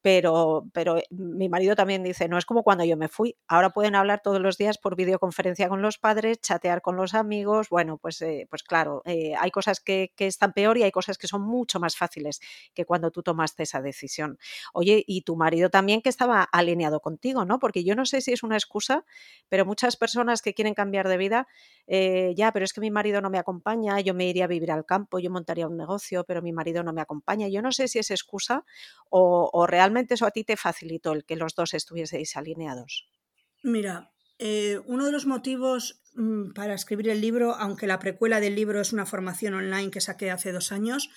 pero, 0.00 0.66
pero 0.72 0.98
eh, 0.98 1.04
mi 1.10 1.48
marido 1.48 1.74
también 1.74 2.02
dice, 2.02 2.28
no 2.28 2.38
es 2.38 2.46
como 2.46 2.62
cuando 2.62 2.84
yo 2.84 2.96
me 2.96 3.08
fui, 3.08 3.36
ahora 3.48 3.70
pueden 3.70 3.94
hablar 3.94 4.20
todos 4.22 4.40
los 4.40 4.56
días 4.56 4.78
por 4.78 4.96
videoconferencia 4.96 5.68
con 5.68 5.82
los 5.82 5.98
padres, 5.98 6.40
chatear 6.40 6.82
con 6.82 6.96
los 6.96 7.14
amigos, 7.14 7.68
bueno, 7.68 7.98
pues, 7.98 8.22
eh, 8.22 8.46
pues 8.48 8.62
claro, 8.62 9.02
hay 9.04 9.50
cosas 9.50 9.80
que, 9.80 10.12
que, 10.16 10.26
están 10.26 10.52
peor 10.52 10.78
y 10.78 10.82
hay 10.82 10.92
cosas 10.92 11.18
que 11.18 11.26
son 11.26 11.42
mucho 11.42 11.80
más 11.80 11.96
fáciles 11.96 12.40
que 12.74 12.84
cuando 12.84 13.10
tú 13.10 13.22
tomaste 13.22 13.64
esa 13.64 13.80
decisión. 13.80 14.38
Oye, 14.72 15.02
y 15.06 15.22
tu 15.22 15.36
marido 15.36 15.70
también 15.70 16.02
que 16.02 16.08
estaba 16.08 16.42
alineado 16.42 17.00
contigo, 17.00 17.44
¿no? 17.44 17.58
Porque 17.58 17.84
yo 17.84 17.94
no 17.94 18.06
sé 18.06 18.20
si 18.20 18.32
es 18.32 18.42
una 18.42 18.56
excusa, 18.56 19.04
pero 19.48 19.66
muchas 19.66 19.96
personas 19.96 20.27
que 20.42 20.54
quieren 20.54 20.74
cambiar 20.74 21.08
de 21.08 21.16
vida, 21.16 21.48
eh, 21.86 22.34
ya, 22.36 22.52
pero 22.52 22.64
es 22.64 22.72
que 22.72 22.80
mi 22.80 22.90
marido 22.90 23.20
no 23.20 23.30
me 23.30 23.38
acompaña, 23.38 23.98
yo 24.00 24.14
me 24.14 24.26
iría 24.28 24.44
a 24.44 24.48
vivir 24.48 24.70
al 24.70 24.84
campo, 24.84 25.18
yo 25.18 25.30
montaría 25.30 25.66
un 25.66 25.76
negocio, 25.76 26.24
pero 26.24 26.42
mi 26.42 26.52
marido 26.52 26.82
no 26.82 26.92
me 26.92 27.00
acompaña. 27.00 27.48
Yo 27.48 27.62
no 27.62 27.72
sé 27.72 27.88
si 27.88 27.98
es 27.98 28.10
excusa 28.10 28.64
o, 29.10 29.66
realmente 29.66 30.14
eso 30.14 30.26
a 30.26 30.30
ti 30.30 30.44
te 30.44 30.56
facilitó 30.56 31.12
el 31.12 31.24
que 31.24 31.36
los 31.36 31.54
dos 31.54 31.74
estuvieseis 31.74 32.36
alineados. 32.36 33.08
Mira, 33.62 34.12
eh, 34.38 34.80
uno 34.86 35.06
de 35.06 35.12
los 35.12 35.26
motivos 35.26 36.02
mm, 36.14 36.52
para 36.52 36.74
escribir 36.74 37.08
el 37.08 37.20
libro, 37.20 37.54
aunque 37.54 37.86
la 37.86 37.98
precuela 37.98 38.40
del 38.40 38.54
libro 38.54 38.80
es 38.80 38.92
una 38.92 39.06
formación 39.06 39.54
online 39.54 39.90
que 39.90 40.00
saqué 40.00 40.30
hace 40.30 40.52
dos 40.52 40.72
años, 40.72 41.10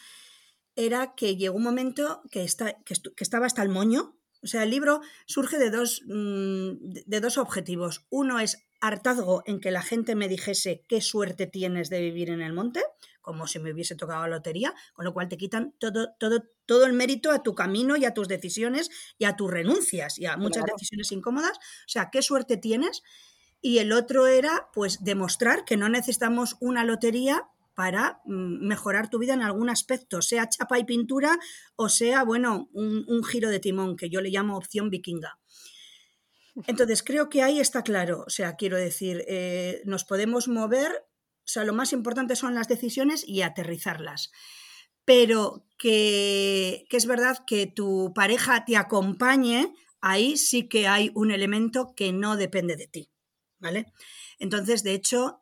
era 0.76 1.16
que 1.16 1.36
llegó 1.36 1.58
un 1.58 1.64
momento 1.64 2.22
que, 2.32 2.44
está, 2.44 2.78
que, 2.84 2.96
estaba 3.18 3.46
hasta 3.46 3.62
el 3.62 3.70
moño. 3.70 4.18
O 4.42 4.48
sea, 4.48 4.64
el 4.64 4.72
libro 4.72 5.02
surge 5.26 5.58
de 5.60 5.70
dos, 5.70 6.02
mm, 6.08 6.94
de 7.06 7.20
dos 7.20 7.38
objetivos. 7.38 8.08
Uno 8.10 8.40
es 8.40 8.66
hartazgo 8.82 9.44
en 9.46 9.60
que 9.60 9.72
la 9.72 9.82
gente 9.82 10.16
me 10.16 10.28
dijese 10.28 10.84
qué 10.90 11.02
suerte 11.02 11.48
tienes 11.48 11.90
de 11.90 12.02
vivir 12.02 12.30
en 12.30 12.42
el 12.42 12.52
monte, 12.52 12.84
como 13.22 13.48
si 13.48 13.60
me 13.60 13.72
hubiese 13.72 13.96
tocado 13.96 14.22
la 14.24 14.36
lotería, 14.36 14.74
con 14.94 15.06
lo 15.06 15.14
cual 15.14 15.30
te 15.30 15.38
quitan 15.38 15.74
todo, 15.80 16.10
todo, 16.20 16.44
todo 16.66 16.86
el 16.86 16.94
mérito 16.94 17.32
a 17.32 17.44
tu 17.44 17.56
camino 17.56 17.96
y 17.96 18.06
a 18.06 18.14
tus 18.14 18.28
decisiones 18.28 18.90
y 19.18 19.26
a 19.26 19.36
tus 19.36 19.50
renuncias 19.50 20.18
y 20.18 20.26
a 20.26 20.36
muchas 20.38 20.66
decisiones 20.66 21.12
incómodas. 21.12 21.58
O 21.58 21.90
sea, 21.90 22.10
qué 22.12 22.22
suerte 22.22 22.58
tienes. 22.58 23.04
Y 23.62 23.78
el 23.78 23.92
otro 23.92 24.26
era, 24.26 24.70
pues, 24.74 25.04
demostrar 25.04 25.66
que 25.66 25.78
no 25.78 25.88
necesitamos 25.88 26.58
una 26.60 26.84
lotería 26.84 27.48
para 27.76 28.22
mm, 28.26 28.68
mejorar 28.68 29.10
tu 29.10 29.20
vida 29.20 29.34
en 29.34 29.44
algún 29.44 29.70
aspecto, 29.70 30.22
sea 30.22 30.50
chapa 30.50 30.80
y 30.80 30.84
pintura 30.84 31.38
o 31.76 31.90
sea, 31.90 32.24
bueno, 32.24 32.70
un, 32.74 33.06
un 33.08 33.24
giro 33.24 33.50
de 33.50 33.60
timón, 33.60 33.96
que 33.96 34.10
yo 34.10 34.22
le 34.22 34.30
llamo 34.30 34.58
opción 34.58 34.90
vikinga. 34.90 35.40
Entonces, 36.68 37.04
creo 37.04 37.30
que 37.30 37.42
ahí 37.42 37.60
está 37.60 37.84
claro. 37.84 38.24
O 38.28 38.30
sea, 38.30 38.56
quiero 38.56 38.78
decir, 38.78 39.24
eh, 39.28 39.82
nos 39.86 40.04
podemos 40.04 40.48
mover, 40.48 40.92
o 40.92 41.48
sea, 41.48 41.64
lo 41.64 41.74
más 41.74 41.94
importante 41.94 42.36
son 42.36 42.56
las 42.56 42.68
decisiones 42.68 43.28
y 43.28 43.42
aterrizarlas. 43.42 44.32
Pero 45.06 45.66
que, 45.78 46.86
que 46.90 46.98
es 46.98 47.06
verdad 47.06 47.40
que 47.48 47.68
tu 47.68 48.14
pareja 48.14 48.66
te 48.66 48.78
acompañe, 48.78 49.74
ahí 50.02 50.38
sí 50.38 50.68
que 50.68 50.88
hay 50.88 51.12
un 51.16 51.32
elemento 51.32 51.94
que 51.96 52.12
no 52.12 52.38
depende 52.38 52.76
de 52.76 52.88
ti. 52.88 53.10
¿Vale? 53.60 53.94
Entonces, 54.40 54.84
de 54.84 54.94
hecho, 54.94 55.40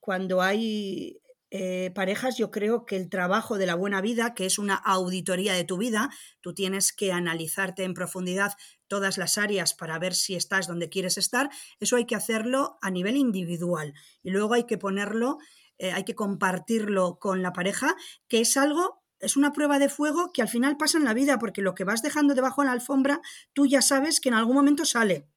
cuando 0.00 0.40
hay 0.40 1.20
eh, 1.56 1.92
parejas, 1.94 2.36
yo 2.36 2.50
creo 2.50 2.84
que 2.84 2.96
el 2.96 3.08
trabajo 3.08 3.58
de 3.58 3.66
la 3.66 3.76
buena 3.76 4.00
vida, 4.00 4.34
que 4.34 4.44
es 4.44 4.58
una 4.58 4.74
auditoría 4.74 5.54
de 5.54 5.62
tu 5.62 5.78
vida, 5.78 6.10
tú 6.40 6.52
tienes 6.52 6.92
que 6.92 7.12
analizarte 7.12 7.84
en 7.84 7.94
profundidad 7.94 8.54
todas 8.88 9.18
las 9.18 9.38
áreas 9.38 9.72
para 9.72 9.96
ver 10.00 10.16
si 10.16 10.34
estás 10.34 10.66
donde 10.66 10.88
quieres 10.88 11.16
estar, 11.16 11.50
eso 11.78 11.94
hay 11.94 12.06
que 12.06 12.16
hacerlo 12.16 12.76
a 12.82 12.90
nivel 12.90 13.16
individual 13.16 13.94
y 14.24 14.30
luego 14.30 14.54
hay 14.54 14.64
que 14.64 14.78
ponerlo, 14.78 15.38
eh, 15.78 15.92
hay 15.92 16.02
que 16.02 16.16
compartirlo 16.16 17.20
con 17.20 17.40
la 17.40 17.52
pareja, 17.52 17.94
que 18.26 18.40
es 18.40 18.56
algo 18.56 19.04
es 19.20 19.36
una 19.36 19.52
prueba 19.52 19.78
de 19.78 19.88
fuego 19.88 20.32
que 20.32 20.42
al 20.42 20.48
final 20.48 20.76
pasa 20.76 20.98
en 20.98 21.04
la 21.04 21.14
vida, 21.14 21.38
porque 21.38 21.62
lo 21.62 21.76
que 21.76 21.84
vas 21.84 22.02
dejando 22.02 22.34
debajo 22.34 22.62
de 22.62 22.66
la 22.66 22.72
alfombra, 22.72 23.20
tú 23.52 23.64
ya 23.64 23.80
sabes 23.80 24.20
que 24.20 24.28
en 24.28 24.34
algún 24.34 24.56
momento 24.56 24.84
sale. 24.84 25.28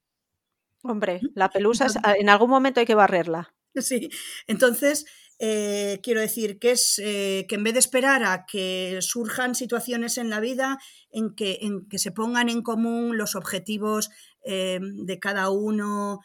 Hombre, 0.81 1.21
la 1.35 1.51
pelusa 1.51 1.85
en 2.17 2.29
algún 2.29 2.49
momento 2.49 2.79
hay 2.79 2.87
que 2.87 2.95
barrerla. 2.95 3.53
Sí, 3.75 4.09
entonces 4.47 5.05
eh, 5.39 5.99
quiero 6.01 6.21
decir 6.21 6.57
que 6.57 6.71
es 6.71 6.99
eh, 6.99 7.45
que 7.47 7.55
en 7.55 7.63
vez 7.63 7.73
de 7.73 7.79
esperar 7.79 8.23
a 8.23 8.45
que 8.47 8.97
surjan 9.01 9.53
situaciones 9.53 10.17
en 10.17 10.31
la 10.31 10.39
vida 10.39 10.79
en 11.11 11.35
que, 11.35 11.59
en 11.61 11.87
que 11.87 11.99
se 11.99 12.11
pongan 12.11 12.49
en 12.49 12.63
común 12.63 13.17
los 13.17 13.35
objetivos 13.35 14.09
eh, 14.43 14.79
de 14.81 15.19
cada 15.19 15.49
uno, 15.49 16.21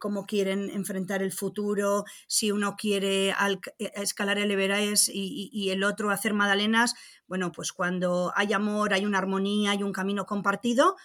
cómo 0.00 0.26
quieren 0.26 0.68
enfrentar 0.68 1.22
el 1.22 1.30
futuro, 1.30 2.02
si 2.26 2.50
uno 2.50 2.74
quiere 2.76 3.32
escalar 3.78 4.36
el 4.36 4.50
Everest 4.50 5.10
y, 5.10 5.48
y, 5.52 5.70
el 5.70 5.84
otro 5.84 6.10
hacer 6.10 6.34
magdalenas, 6.34 6.94
bueno, 7.28 7.52
pues 7.52 7.72
cuando 7.72 8.32
hay 8.34 8.52
amor, 8.52 8.92
hay 8.92 9.06
una 9.06 9.18
armonía, 9.18 9.70
hay 9.70 9.84
un 9.84 9.92
camino 9.92 10.26
compartido, 10.26 10.96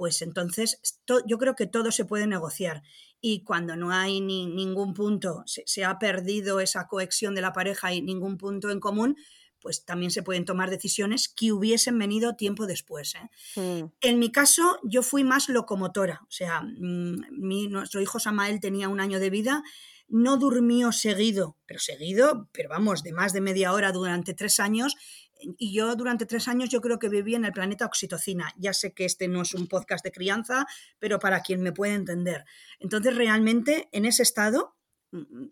pues 0.00 0.22
entonces 0.22 0.80
yo 1.26 1.36
creo 1.36 1.54
que 1.54 1.66
todo 1.66 1.92
se 1.92 2.06
puede 2.06 2.26
negociar 2.26 2.82
y 3.20 3.44
cuando 3.44 3.76
no 3.76 3.92
hay 3.92 4.22
ni, 4.22 4.46
ningún 4.46 4.94
punto, 4.94 5.44
se, 5.44 5.84
ha 5.84 5.98
perdido 5.98 6.60
esa 6.60 6.86
cohesión 6.88 7.34
de 7.34 7.42
la 7.42 7.52
pareja 7.52 7.92
y 7.92 8.00
ningún 8.00 8.38
punto 8.38 8.70
en 8.70 8.80
común, 8.80 9.18
pues 9.60 9.84
también 9.84 10.10
se 10.10 10.22
pueden 10.22 10.46
tomar 10.46 10.70
decisiones 10.70 11.28
que 11.28 11.52
hubiesen 11.52 11.98
venido 11.98 12.34
tiempo 12.34 12.66
después. 12.66 13.14
¿eh? 13.14 13.60
Mm. 13.60 13.92
En 14.00 14.18
mi 14.18 14.32
caso, 14.32 14.78
yo 14.84 15.02
fui 15.02 15.22
más 15.22 15.50
locomotora, 15.50 16.22
o 16.22 16.30
sea, 16.30 16.62
mm, 16.62 17.26
mi, 17.32 17.68
nuestro 17.68 18.00
hijo 18.00 18.18
Samael 18.18 18.58
tenía 18.58 18.88
un 18.88 19.00
año 19.00 19.20
de 19.20 19.28
vida, 19.28 19.62
no 20.08 20.38
durmió 20.38 20.92
seguido, 20.92 21.58
pero 21.66 21.78
seguido, 21.78 22.48
pero 22.52 22.70
vamos, 22.70 23.02
de 23.02 23.12
más 23.12 23.34
de 23.34 23.42
media 23.42 23.74
hora 23.74 23.92
durante 23.92 24.32
tres 24.32 24.60
años, 24.60 24.96
y 25.58 25.72
yo 25.72 25.94
durante 25.96 26.26
tres 26.26 26.48
años 26.48 26.68
yo 26.68 26.80
creo 26.80 26.98
que 26.98 27.08
viví 27.08 27.34
en 27.34 27.44
el 27.44 27.52
planeta 27.52 27.86
oxitocina. 27.86 28.52
Ya 28.56 28.72
sé 28.72 28.92
que 28.92 29.04
este 29.04 29.28
no 29.28 29.42
es 29.42 29.54
un 29.54 29.66
podcast 29.66 30.04
de 30.04 30.12
crianza, 30.12 30.66
pero 30.98 31.18
para 31.18 31.40
quien 31.40 31.62
me 31.62 31.72
puede 31.72 31.94
entender. 31.94 32.44
Entonces, 32.78 33.16
realmente, 33.16 33.88
en 33.92 34.04
ese 34.04 34.22
estado, 34.22 34.76
mm, 35.12 35.46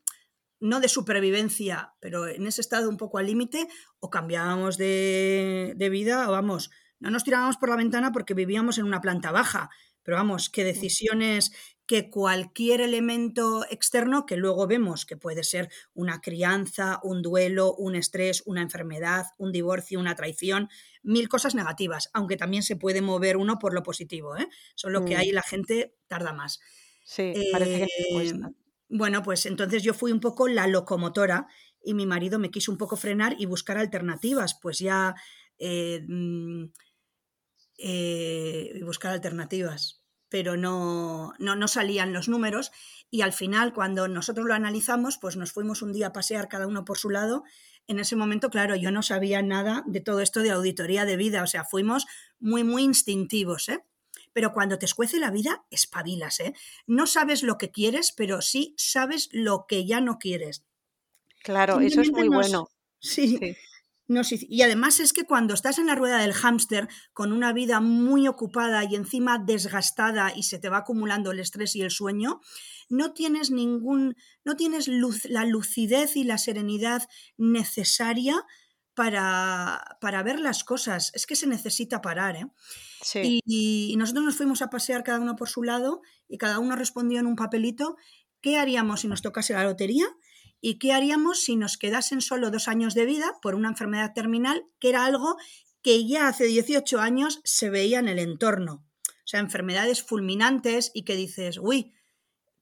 no 0.60 0.80
de 0.80 0.88
supervivencia, 0.88 1.94
pero 2.00 2.26
en 2.26 2.46
ese 2.46 2.60
estado 2.60 2.88
un 2.88 2.96
poco 2.96 3.18
al 3.18 3.26
límite, 3.26 3.68
o 4.00 4.10
cambiábamos 4.10 4.76
de, 4.76 5.74
de 5.76 5.90
vida, 5.90 6.28
o 6.28 6.32
vamos, 6.32 6.70
no 7.00 7.10
nos 7.10 7.24
tirábamos 7.24 7.56
por 7.56 7.68
la 7.68 7.76
ventana 7.76 8.12
porque 8.12 8.34
vivíamos 8.34 8.78
en 8.78 8.84
una 8.84 9.00
planta 9.00 9.30
baja, 9.30 9.70
pero 10.02 10.16
vamos, 10.16 10.48
qué 10.50 10.64
decisiones 10.64 11.52
que 11.88 12.10
cualquier 12.10 12.82
elemento 12.82 13.64
externo 13.70 14.26
que 14.26 14.36
luego 14.36 14.66
vemos 14.66 15.06
que 15.06 15.16
puede 15.16 15.42
ser 15.42 15.70
una 15.94 16.20
crianza, 16.20 17.00
un 17.02 17.22
duelo, 17.22 17.74
un 17.74 17.96
estrés, 17.96 18.42
una 18.44 18.60
enfermedad, 18.60 19.24
un 19.38 19.52
divorcio, 19.52 19.98
una 19.98 20.14
traición, 20.14 20.68
mil 21.02 21.30
cosas 21.30 21.54
negativas, 21.54 22.10
aunque 22.12 22.36
también 22.36 22.62
se 22.62 22.76
puede 22.76 23.00
mover 23.00 23.38
uno 23.38 23.58
por 23.58 23.72
lo 23.72 23.82
positivo, 23.82 24.36
¿eh? 24.36 24.48
solo 24.74 25.06
que 25.06 25.16
mm. 25.16 25.18
ahí 25.18 25.32
la 25.32 25.42
gente 25.42 25.96
tarda 26.06 26.34
más. 26.34 26.60
Sí, 27.04 27.32
parece 27.50 27.86
que 27.86 28.20
eh, 28.20 28.32
Bueno, 28.90 29.22
pues 29.22 29.46
entonces 29.46 29.82
yo 29.82 29.94
fui 29.94 30.12
un 30.12 30.20
poco 30.20 30.46
la 30.46 30.66
locomotora 30.66 31.46
y 31.82 31.94
mi 31.94 32.04
marido 32.04 32.38
me 32.38 32.50
quiso 32.50 32.70
un 32.70 32.76
poco 32.76 32.96
frenar 32.96 33.34
y 33.38 33.46
buscar 33.46 33.78
alternativas, 33.78 34.58
pues 34.60 34.78
ya 34.78 35.14
eh, 35.58 36.04
mm, 36.06 36.64
eh, 37.78 38.78
buscar 38.84 39.12
alternativas 39.12 39.97
pero 40.28 40.56
no, 40.56 41.32
no, 41.38 41.56
no, 41.56 41.68
salían 41.68 42.12
los 42.12 42.28
números 42.28 42.70
y 43.10 43.22
al 43.22 43.32
final 43.32 43.72
cuando 43.72 44.08
nosotros 44.08 44.46
lo 44.46 44.54
analizamos, 44.54 45.18
pues 45.18 45.36
nos 45.36 45.52
fuimos 45.52 45.82
un 45.82 45.92
día 45.92 46.08
a 46.08 46.12
pasear 46.12 46.48
cada 46.48 46.66
uno 46.66 46.84
por 46.84 46.98
su 46.98 47.10
lado. 47.10 47.44
En 47.86 47.98
ese 47.98 48.16
momento, 48.16 48.50
claro, 48.50 48.76
yo 48.76 48.90
no 48.90 49.02
sabía 49.02 49.42
nada 49.42 49.82
de 49.86 50.00
todo 50.00 50.20
esto 50.20 50.40
de 50.40 50.50
auditoría 50.50 51.04
de 51.04 51.16
vida, 51.16 51.42
o 51.42 51.46
sea, 51.46 51.64
fuimos 51.64 52.06
muy, 52.38 52.64
muy 52.64 52.82
instintivos, 52.82 53.68
¿eh? 53.68 53.82
Pero 54.34 54.52
cuando 54.52 54.78
te 54.78 54.84
escuece 54.84 55.18
la 55.18 55.30
vida, 55.30 55.64
espabilas, 55.70 56.40
¿eh? 56.40 56.52
No 56.86 57.06
sabes 57.06 57.42
lo 57.42 57.56
que 57.56 57.70
quieres, 57.70 58.12
pero 58.12 58.42
sí 58.42 58.74
sabes 58.76 59.30
lo 59.32 59.64
que 59.66 59.86
ya 59.86 60.00
no 60.00 60.18
quieres. 60.18 60.64
Claro, 61.42 61.80
eso 61.80 62.02
es 62.02 62.10
muy 62.12 62.28
bueno. 62.28 62.68
Sí, 63.00 63.38
sí, 63.38 63.56
y 64.08 64.62
además 64.62 65.00
es 65.00 65.12
que 65.12 65.24
cuando 65.24 65.52
estás 65.52 65.78
en 65.78 65.86
la 65.86 65.94
rueda 65.94 66.18
del 66.18 66.32
hámster 66.32 66.88
con 67.12 67.30
una 67.30 67.52
vida 67.52 67.80
muy 67.80 68.26
ocupada 68.26 68.82
y 68.84 68.94
encima 68.94 69.38
desgastada 69.38 70.32
y 70.34 70.44
se 70.44 70.58
te 70.58 70.70
va 70.70 70.78
acumulando 70.78 71.30
el 71.30 71.40
estrés 71.40 71.76
y 71.76 71.82
el 71.82 71.90
sueño, 71.90 72.40
no 72.88 73.12
tienes 73.12 73.50
ningún, 73.50 74.16
no 74.44 74.56
tienes 74.56 74.88
luz, 74.88 75.26
la 75.26 75.44
lucidez 75.44 76.16
y 76.16 76.24
la 76.24 76.38
serenidad 76.38 77.02
necesaria 77.36 78.46
para, 78.94 79.98
para, 80.00 80.22
ver 80.22 80.40
las 80.40 80.64
cosas. 80.64 81.12
Es 81.14 81.26
que 81.26 81.36
se 81.36 81.46
necesita 81.46 82.00
parar. 82.00 82.36
¿eh? 82.36 83.40
y, 83.44 83.94
nosotros 83.98 84.24
nos 84.24 84.36
fuimos 84.36 84.62
a 84.62 84.70
pasear 84.70 85.04
cada 85.04 85.20
uno 85.20 85.36
por 85.36 85.50
su 85.50 85.62
lado 85.62 86.00
y 86.28 86.38
cada 86.38 86.58
uno 86.58 86.76
respondió 86.76 87.20
en 87.20 87.26
un 87.26 87.36
papelito 87.36 87.96
qué 88.40 88.56
haríamos 88.56 89.00
si 89.00 89.08
nos 89.08 89.20
tocase 89.20 89.52
la 89.52 89.64
lotería 89.64 90.06
¿Y 90.60 90.78
qué 90.78 90.92
haríamos 90.92 91.40
si 91.40 91.56
nos 91.56 91.76
quedasen 91.78 92.20
solo 92.20 92.50
dos 92.50 92.68
años 92.68 92.94
de 92.94 93.06
vida 93.06 93.38
por 93.42 93.54
una 93.54 93.68
enfermedad 93.68 94.12
terminal, 94.14 94.64
que 94.78 94.90
era 94.90 95.04
algo 95.04 95.36
que 95.82 96.06
ya 96.06 96.28
hace 96.28 96.44
18 96.44 97.00
años 97.00 97.40
se 97.44 97.70
veía 97.70 97.98
en 98.00 98.08
el 98.08 98.18
entorno? 98.18 98.84
O 99.06 99.26
sea, 99.30 99.40
enfermedades 99.40 100.02
fulminantes 100.02 100.90
y 100.94 101.04
que 101.04 101.14
dices, 101.14 101.58
uy, 101.58 101.92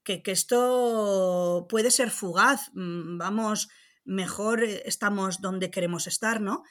que, 0.03 0.21
que 0.21 0.31
esto 0.31 1.65
puede 1.69 1.91
ser 1.91 2.11
fugaz, 2.11 2.69
mm, 2.73 3.17
vamos, 3.17 3.69
mejor 4.07 4.63
eh, 4.63 4.83
estamos 4.85 5.41
donde 5.41 5.71
queremos 5.71 6.07
estar, 6.07 6.41
¿no? 6.41 6.63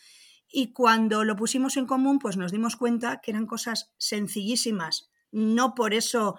Y 0.49 0.73
cuando 0.73 1.25
lo 1.25 1.37
pusimos 1.37 1.77
en 1.77 1.87
común, 1.87 2.19
pues 2.19 2.37
nos 2.37 2.53
dimos 2.53 2.77
cuenta 2.77 3.21
que 3.21 3.31
eran 3.31 3.47
cosas 3.47 3.93
sencillísimas, 3.99 5.11
no 5.33 5.75
por 5.75 5.93
eso 5.93 6.37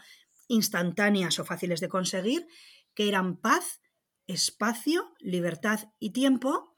instantáneas 0.47 1.39
o 1.39 1.45
fáciles 1.45 1.81
de 1.81 1.89
conseguir, 1.89 2.47
que 2.93 3.07
eran 3.07 3.37
paz, 3.37 3.81
espacio, 4.27 5.13
libertad 5.19 5.89
y 5.99 6.11
tiempo. 6.11 6.75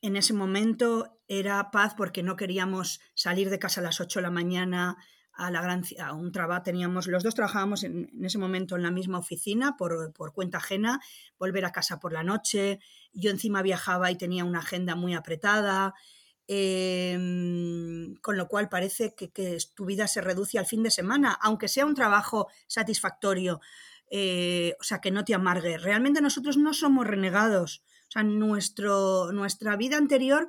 En 0.00 0.16
ese 0.16 0.32
momento 0.32 1.18
era 1.28 1.70
paz 1.70 1.94
porque 1.96 2.22
no 2.22 2.36
queríamos 2.36 3.00
salir 3.14 3.50
de 3.50 3.58
casa 3.58 3.80
a 3.80 3.84
las 3.84 4.00
8 4.00 4.20
de 4.20 4.22
la 4.22 4.30
mañana 4.30 4.96
a 5.36 5.50
la 5.50 5.60
gran 5.60 5.82
a 6.00 6.14
un 6.14 6.32
trabajo 6.32 6.62
teníamos 6.62 7.06
los 7.06 7.22
dos 7.22 7.34
trabajábamos 7.34 7.84
en, 7.84 8.08
ese 8.24 8.38
momento 8.38 8.76
en 8.76 8.82
la 8.82 8.90
misma 8.90 9.18
oficina 9.18 9.76
por, 9.76 10.12
cuenta 10.32 10.58
ajena 10.58 11.00
volver 11.38 11.64
a 11.66 11.72
casa 11.72 12.00
por 12.00 12.12
la 12.12 12.22
noche 12.22 12.80
yo 13.12 13.30
encima 13.30 13.62
viajaba 13.62 14.10
y 14.10 14.16
tenía 14.16 14.44
una 14.44 14.60
agenda 14.60 14.94
muy 14.94 15.14
apretada 15.14 15.94
em, 16.46 18.14
con 18.22 18.38
lo 18.38 18.48
cual 18.48 18.70
parece 18.70 19.14
que, 19.14 19.30
que, 19.30 19.58
tu 19.74 19.84
vida 19.84 20.08
se 20.08 20.22
reduce 20.22 20.58
al 20.58 20.66
fin 20.66 20.82
de 20.82 20.90
semana 20.90 21.36
aunque 21.42 21.68
sea 21.68 21.84
un 21.84 21.94
trabajo 21.94 22.48
satisfactorio 22.66 23.60
eh, 24.10 24.74
o 24.80 24.84
sea, 24.84 25.00
que 25.00 25.10
no 25.10 25.24
te 25.24 25.34
amargue. 25.34 25.78
Realmente 25.78 26.20
nosotros 26.20 26.56
no 26.56 26.72
somos 26.74 27.06
renegados. 27.06 27.82
O 28.08 28.10
sea, 28.10 28.22
nuestro, 28.22 29.32
nuestra 29.32 29.76
vida 29.76 29.96
anterior 29.96 30.48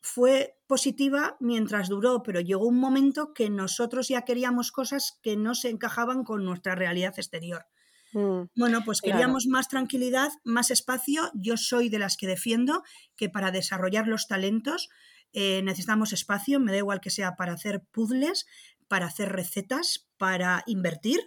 fue 0.00 0.58
positiva 0.66 1.36
mientras 1.40 1.88
duró, 1.88 2.22
pero 2.22 2.40
llegó 2.40 2.66
un 2.66 2.78
momento 2.78 3.32
que 3.32 3.50
nosotros 3.50 4.08
ya 4.08 4.22
queríamos 4.22 4.70
cosas 4.70 5.18
que 5.22 5.36
no 5.36 5.54
se 5.54 5.70
encajaban 5.70 6.24
con 6.24 6.44
nuestra 6.44 6.74
realidad 6.74 7.14
exterior. 7.16 7.66
Mm, 8.12 8.42
bueno, 8.54 8.84
pues 8.84 9.00
queríamos 9.00 9.46
más 9.46 9.68
tranquilidad, 9.68 10.30
más 10.44 10.70
espacio. 10.70 11.30
Yo 11.34 11.56
soy 11.56 11.88
de 11.88 11.98
las 11.98 12.16
que 12.16 12.26
defiendo 12.26 12.84
que 13.16 13.28
para 13.28 13.50
desarrollar 13.50 14.06
los 14.06 14.28
talentos 14.28 14.88
eh, 15.32 15.62
necesitamos 15.62 16.12
espacio, 16.12 16.60
me 16.60 16.70
da 16.70 16.78
igual 16.78 17.00
que 17.00 17.10
sea 17.10 17.34
para 17.34 17.54
hacer 17.54 17.82
puzzles, 17.90 18.46
para 18.86 19.06
hacer 19.06 19.32
recetas, 19.32 20.06
para 20.16 20.62
invertir 20.66 21.20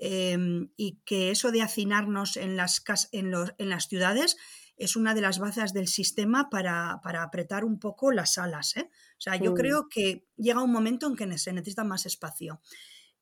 Em, 0.00 0.70
y 0.76 1.00
que 1.04 1.32
eso 1.32 1.50
de 1.50 1.60
hacinarnos 1.60 2.36
en 2.36 2.56
las, 2.56 2.84
en, 3.10 3.32
en 3.58 3.68
las 3.68 3.88
ciudades 3.88 4.36
es 4.76 4.94
una 4.94 5.12
de 5.12 5.20
las 5.20 5.40
bazas 5.40 5.72
del 5.72 5.88
sistema 5.88 6.48
para, 6.50 7.00
apretar 7.02 7.64
un 7.64 7.80
poco 7.80 8.12
las 8.12 8.38
alas. 8.38 8.76
¿eh? 8.76 8.88
O 8.92 9.20
sea, 9.20 9.34
yo 9.34 9.52
mm. 9.52 9.54
creo 9.54 9.88
que 9.88 10.24
llega 10.36 10.62
un 10.62 10.70
momento 10.70 11.08
en 11.08 11.16
que 11.16 11.36
se 11.36 11.52
necesita 11.52 11.82
más 11.82 12.06
espacio. 12.06 12.60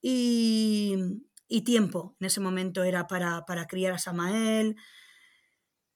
y, 0.03 1.23
tiempo. 1.65 2.15
En 2.21 2.27
ese 2.27 2.41
momento 2.41 2.85
era 2.85 3.07
para, 3.07 3.67
criar 3.67 3.95
a 3.95 3.99
Samael, 3.99 4.77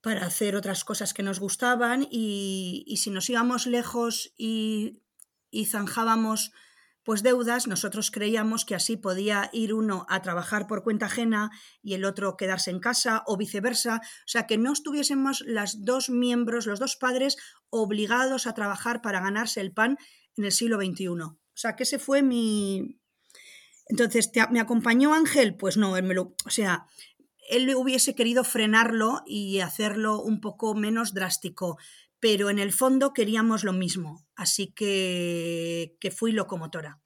para 0.00 0.24
hacer 0.24 0.56
otras 0.56 0.84
cosas 0.84 1.12
que 1.12 1.22
nos 1.22 1.40
gustaban 1.40 2.06
y, 2.10 2.84
y 2.86 2.96
si 2.96 3.10
nos 3.10 3.28
íbamos 3.28 3.66
lejos 3.66 4.32
y, 4.38 5.02
y 5.50 5.66
zanjábamos 5.66 6.52
pues 7.04 7.22
deudas, 7.22 7.66
nosotros 7.66 8.10
creíamos 8.10 8.64
que 8.64 8.74
así 8.74 8.96
podía 8.96 9.48
ir 9.52 9.72
uno 9.72 10.06
a 10.08 10.22
trabajar 10.22 10.66
por 10.66 10.82
cuenta 10.82 11.06
ajena 11.06 11.50
y 11.82 11.94
el 11.94 12.04
otro 12.04 12.36
quedarse 12.36 12.70
en 12.70 12.80
casa 12.80 13.22
o 13.26 13.36
viceversa, 13.36 14.00
o 14.04 14.28
sea, 14.28 14.46
que 14.46 14.58
no 14.58 14.72
estuviésemos 14.72 15.42
las 15.46 15.84
dos 15.84 16.10
miembros, 16.10 16.66
los 16.66 16.78
dos 16.78 16.96
padres 16.96 17.36
obligados 17.70 18.46
a 18.46 18.54
trabajar 18.54 19.00
para 19.00 19.20
ganarse 19.20 19.60
el 19.60 19.72
pan 19.72 19.96
en 20.36 20.44
el 20.44 20.52
siglo 20.52 20.76
XXI. 20.76 21.08
O 21.08 21.36
sea, 21.54 21.76
que 21.76 21.84
ese 21.84 21.98
fue 21.98 22.22
mi... 22.22 22.98
Entonces, 23.86 24.30
¿me 24.50 24.60
acompañó 24.60 25.14
Ángel? 25.14 25.56
Pues 25.56 25.76
no, 25.76 25.96
él 25.96 26.04
me 26.04 26.14
lo... 26.14 26.34
O 26.46 26.50
sea, 26.50 26.86
él 27.50 27.74
hubiese 27.74 28.14
querido 28.14 28.44
frenarlo 28.44 29.22
y 29.26 29.60
hacerlo 29.60 30.22
un 30.22 30.40
poco 30.40 30.74
menos 30.74 31.12
drástico, 31.12 31.78
pero 32.20 32.50
en 32.50 32.58
el 32.58 32.72
fondo 32.72 33.12
queríamos 33.12 33.64
lo 33.64 33.72
mismo, 33.72 34.26
así 34.36 34.72
que, 34.72 35.96
que 36.00 36.10
fui 36.10 36.32
locomotora. 36.32 37.00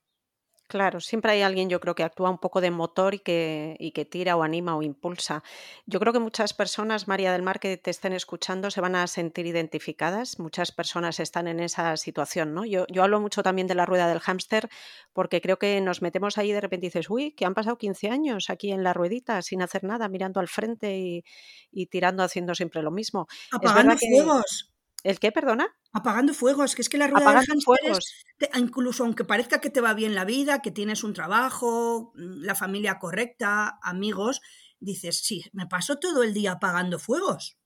Claro, 0.67 0.99
siempre 0.99 1.33
hay 1.33 1.43
alguien, 1.43 1.69
yo 1.69 1.79
creo, 1.79 1.95
que 1.95 2.03
actúa 2.03 2.31
un 2.31 2.39
poco 2.39 2.61
de 2.63 2.71
motor 2.71 3.15
y 3.15 3.19
que, 3.19 3.77
y 3.79 3.93
que 3.93 4.07
tira 4.07 4.35
o 4.35 4.43
anima 4.43 4.75
o 4.77 4.83
impulsa. 4.83 5.45
Yo 5.85 6.01
creo 6.01 6.13
que 6.13 6.19
muchas 6.19 6.55
personas, 6.55 7.07
María 7.07 7.33
del 7.33 7.43
Mar, 7.43 7.61
que 7.61 7.77
te 7.77 7.91
estén 7.91 8.15
escuchando, 8.15 8.71
se 8.71 8.81
van 8.81 8.97
a 8.97 9.07
sentir 9.07 9.47
identificadas. 9.47 10.39
Muchas 10.41 10.73
personas 10.73 11.21
están 11.21 11.49
en 11.49 11.61
esa 11.61 11.97
situación, 11.99 12.55
¿no? 12.55 12.65
Yo, 12.65 12.87
yo 12.89 13.05
hablo 13.05 13.21
mucho 13.21 13.43
también 13.43 13.67
de 13.67 13.75
la 13.75 13.85
rueda 13.85 14.09
del 14.09 14.21
hámster 14.21 14.71
porque 15.13 15.43
creo 15.43 15.59
que 15.59 15.81
nos 15.83 16.01
metemos 16.01 16.39
ahí 16.39 16.51
y 16.51 16.53
de 16.53 16.63
repente 16.63 16.87
dices, 16.87 17.11
uy, 17.11 17.33
que 17.33 17.45
han 17.45 17.55
pasado 17.55 17.77
15 17.77 18.09
años 18.09 18.49
aquí 18.49 18.73
en 18.73 18.83
la 18.83 18.95
ruedita 18.95 19.43
sin 19.43 19.61
hacer 19.61 19.85
nada, 19.85 20.09
mirando 20.09 20.41
al 20.41 20.49
frente 20.49 20.97
y, 20.97 21.25
y 21.71 21.87
tirando, 21.87 22.23
haciendo 22.23 22.55
siempre 22.55 22.83
lo 22.83 22.91
mismo. 22.91 23.29
Apagando 23.53 23.97
fuegos. 23.99 24.74
¿El 25.05 25.21
qué, 25.21 25.31
perdona? 25.31 25.69
Apagando 25.93 26.33
fuegos, 26.33 26.75
que 26.75 26.81
es 26.81 26.89
que 26.89 26.97
la 26.97 27.07
rueda 27.07 27.41
de 27.41 27.61
fuegos. 27.63 28.25
incluso 28.57 29.05
aunque 29.05 29.25
parezca 29.25 29.61
que 29.61 29.69
te 29.69 29.83
va 29.83 29.93
bien 29.93 30.15
la 30.15 30.25
vida, 30.25 30.63
que 30.63 30.71
tienes 30.71 31.05
un 31.05 31.13
trabajo, 31.13 32.13
mm, 32.17 32.43
la 32.43 32.55
familia 32.55 32.99
correcta, 32.99 33.79
amigos, 33.83 34.41
dices, 34.81 35.19
sí, 35.23 35.45
me 35.53 35.67
paso 35.67 35.99
todo 35.99 36.23
el 36.23 36.33
día 36.33 36.53
apagando 36.53 36.99
fuegos. 36.99 37.59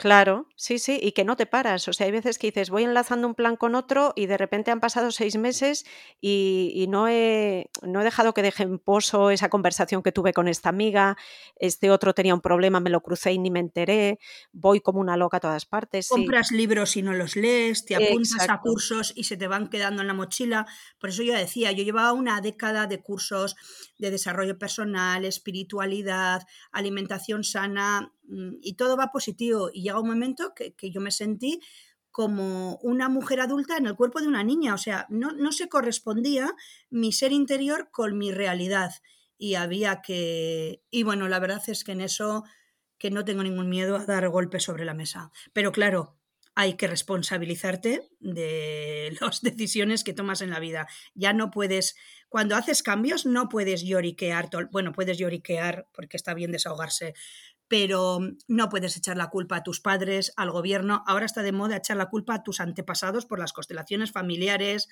Claro, 0.00 0.48
sí, 0.56 0.78
sí, 0.78 0.98
y 1.02 1.12
que 1.12 1.26
no 1.26 1.36
te 1.36 1.44
paras. 1.44 1.86
O 1.86 1.92
sea, 1.92 2.06
hay 2.06 2.12
veces 2.12 2.38
que 2.38 2.46
dices, 2.46 2.70
voy 2.70 2.84
enlazando 2.84 3.28
un 3.28 3.34
plan 3.34 3.56
con 3.56 3.74
otro 3.74 4.14
y 4.16 4.24
de 4.24 4.38
repente 4.38 4.70
han 4.70 4.80
pasado 4.80 5.10
seis 5.10 5.36
meses 5.36 5.84
y, 6.22 6.86
no, 6.88 7.06
he, 7.06 7.68
no 7.82 8.00
he 8.00 8.04
dejado 8.04 8.32
que 8.32 8.40
deje 8.40 8.62
en 8.62 8.78
poso 8.78 9.30
esa 9.30 9.50
conversación 9.50 10.02
que 10.02 10.10
tuve 10.10 10.32
con 10.32 10.48
esta 10.48 10.70
amiga. 10.70 11.18
Este 11.56 11.90
otro 11.90 12.14
tenía 12.14 12.32
un 12.32 12.40
problema, 12.40 12.80
me 12.80 12.88
lo 12.88 13.02
crucé 13.02 13.32
y 13.32 13.38
ni 13.38 13.50
me 13.50 13.60
enteré. 13.60 14.18
Voy 14.52 14.80
como 14.80 15.00
una 15.00 15.18
loca 15.18 15.36
a 15.36 15.40
todas 15.40 15.66
partes. 15.66 16.08
Compras 16.08 16.50
libros 16.50 16.96
y 16.96 17.02
no 17.02 17.12
los 17.12 17.36
lees, 17.36 17.84
te 17.84 17.94
apuntas 17.94 18.48
a 18.48 18.58
cursos 18.62 19.12
y 19.14 19.24
se 19.24 19.36
te 19.36 19.48
van 19.48 19.68
quedando 19.68 20.00
en 20.00 20.08
la 20.08 20.14
mochila. 20.14 20.66
Por 20.98 21.10
eso 21.10 21.22
yo 21.22 21.34
decía, 21.34 21.72
yo 21.72 21.84
llevaba 21.84 22.14
una 22.14 22.40
década 22.40 22.86
de 22.86 23.02
cursos 23.02 23.54
de 23.98 24.10
desarrollo 24.10 24.58
personal, 24.58 25.26
espiritualidad, 25.26 26.46
alimentación 26.72 27.44
sana 27.44 28.14
y 28.60 28.74
todo 28.74 28.96
va 28.96 29.12
positivo. 29.12 29.70
Y 29.72 29.82
llega 29.82 30.00
un 30.00 30.08
momento 30.08 30.52
que, 30.54 30.74
yo 30.90 31.00
me 31.00 31.10
sentí 31.10 31.60
como 32.10 32.76
una 32.82 33.08
mujer 33.08 33.40
adulta 33.40 33.76
en 33.76 33.86
el 33.86 33.94
cuerpo 33.94 34.20
de 34.20 34.26
una 34.26 34.42
niña, 34.42 34.74
o 34.74 34.78
sea, 34.78 35.06
no, 35.10 35.30
no 35.30 35.52
se 35.52 35.68
correspondía 35.68 36.52
mi 36.90 37.12
ser 37.12 37.30
interior 37.30 37.90
con 37.92 38.18
mi 38.18 38.32
realidad 38.32 38.92
y 39.38 39.54
había 39.54 40.02
que... 40.02 40.82
Y 40.90 41.04
bueno, 41.04 41.28
la 41.28 41.38
verdad 41.38 41.62
es 41.68 41.84
que 41.84 41.92
en 41.92 42.00
eso 42.00 42.44
que 42.98 43.10
no 43.10 43.24
tengo 43.24 43.42
ningún 43.42 43.68
miedo 43.68 43.96
a 43.96 44.04
dar 44.04 44.28
golpes 44.28 44.64
sobre 44.64 44.84
la 44.84 44.92
mesa. 44.92 45.32
Pero 45.54 45.72
claro, 45.72 46.20
hay 46.54 46.74
que 46.74 46.86
responsabilizarte 46.86 48.10
de 48.20 49.16
las 49.20 49.40
decisiones 49.40 50.04
que 50.04 50.12
tomas 50.12 50.42
en 50.42 50.50
la 50.50 50.60
vida. 50.60 50.86
Ya 51.14 51.32
no 51.32 51.50
puedes, 51.50 51.96
cuando 52.28 52.56
haces 52.56 52.82
cambios, 52.82 53.24
no 53.24 53.48
puedes 53.48 53.82
lloriquear, 53.82 54.50
bueno, 54.70 54.92
puedes 54.92 55.16
lloriquear 55.16 55.88
porque 55.92 56.18
está 56.18 56.34
bien 56.34 56.52
desahogarse, 56.52 57.14
pero 57.70 58.18
no 58.48 58.68
puedes 58.68 58.96
echar 58.96 59.16
la 59.16 59.30
culpa 59.30 59.58
a 59.58 59.62
tus 59.62 59.78
padres, 59.78 60.32
al 60.36 60.50
gobierno. 60.50 61.04
Ahora 61.06 61.24
está 61.24 61.40
de 61.44 61.52
moda 61.52 61.76
echar 61.76 61.96
la 61.96 62.10
culpa 62.10 62.34
a 62.34 62.42
tus 62.42 62.58
antepasados 62.58 63.26
por 63.26 63.38
las 63.38 63.52
constelaciones 63.52 64.10
familiares, 64.10 64.88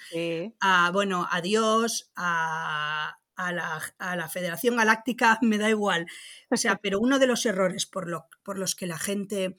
a, 0.61 0.89
bueno, 0.93 1.27
a 1.29 1.41
Dios, 1.41 2.13
a, 2.15 3.19
la, 3.37 3.83
a, 3.99 4.15
la, 4.15 4.29
Federación 4.29 4.77
Galáctica, 4.77 5.39
me 5.43 5.59
da 5.59 5.69
igual. 5.69 6.07
O 6.51 6.57
sea, 6.57 6.77
pero 6.83 7.01
uno 7.01 7.19
de 7.19 7.27
los 7.27 7.45
errores 7.47 7.85
por, 7.85 8.09
lo, 8.09 8.29
por 8.45 8.61
los 8.61 8.77
que 8.77 8.87
la 8.87 8.99
gente 8.99 9.57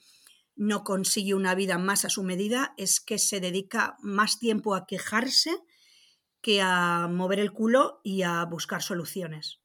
no 0.56 0.82
consigue 0.82 1.34
una 1.34 1.54
vida 1.54 1.76
más 1.76 2.06
a 2.06 2.08
su 2.08 2.22
medida 2.22 2.72
es 2.78 3.00
que 3.00 3.18
se 3.18 3.40
dedica 3.40 3.98
más 4.00 4.38
tiempo 4.38 4.74
a 4.74 4.86
quejarse 4.86 5.58
que 6.40 6.62
a 6.62 7.06
mover 7.06 7.38
el 7.38 7.52
culo 7.52 8.00
y 8.02 8.22
a 8.22 8.42
buscar 8.46 8.82
soluciones. 8.82 9.59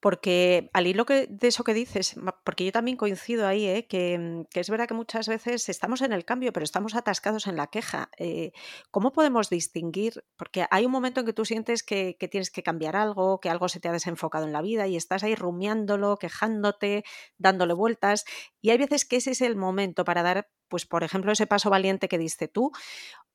Porque 0.00 0.70
al 0.72 0.86
hilo 0.86 1.04
de 1.04 1.28
eso 1.42 1.64
que 1.64 1.74
dices, 1.74 2.16
porque 2.44 2.64
yo 2.64 2.72
también 2.72 2.96
coincido 2.96 3.46
ahí, 3.46 3.66
¿eh? 3.66 3.82
mm, 4.18 4.44
que, 4.50 4.60
es 4.60 4.70
verdad 4.70 4.86
que 4.86 4.94
muchas 4.94 5.28
veces 5.28 5.68
estamos 5.68 6.02
en 6.02 6.12
el 6.12 6.24
cambio, 6.24 6.52
pero 6.52 6.64
estamos 6.64 6.94
atascados 6.94 7.46
en 7.46 7.56
la 7.56 7.66
queja. 7.66 8.10
Eh, 8.18 8.52
¿Cómo 8.90 9.12
podemos 9.12 9.50
distinguir? 9.50 10.24
Porque 10.36 10.66
hay 10.70 10.86
un 10.86 10.92
momento 10.92 11.20
en 11.20 11.26
que 11.26 11.32
tú 11.32 11.44
sientes 11.44 11.82
que, 11.82 12.16
que, 12.18 12.28
tienes 12.28 12.50
que 12.50 12.62
cambiar 12.62 12.96
algo, 12.96 13.40
que 13.40 13.50
algo 13.50 13.68
se 13.68 13.80
te 13.80 13.88
ha 13.88 13.92
desenfocado 13.92 14.44
en 14.44 14.52
la 14.52 14.62
vida 14.62 14.86
y 14.86 14.96
estás 14.96 15.24
ahí 15.24 15.34
rumiándolo, 15.34 16.16
quejándote, 16.18 17.04
dándole 17.38 17.74
vueltas. 17.74 18.24
Y 18.60 18.70
hay 18.70 18.78
veces 18.78 19.04
que 19.04 19.16
ese 19.16 19.32
es 19.32 19.40
el 19.40 19.56
momento 19.56 20.04
para 20.04 20.22
dar 20.22 20.48
pues 20.68 20.86
por 20.86 21.02
ejemplo, 21.02 21.32
ese 21.32 21.46
paso 21.46 21.70
valiente 21.70 22.08
que 22.08 22.18
diste 22.18 22.46
tú, 22.46 22.70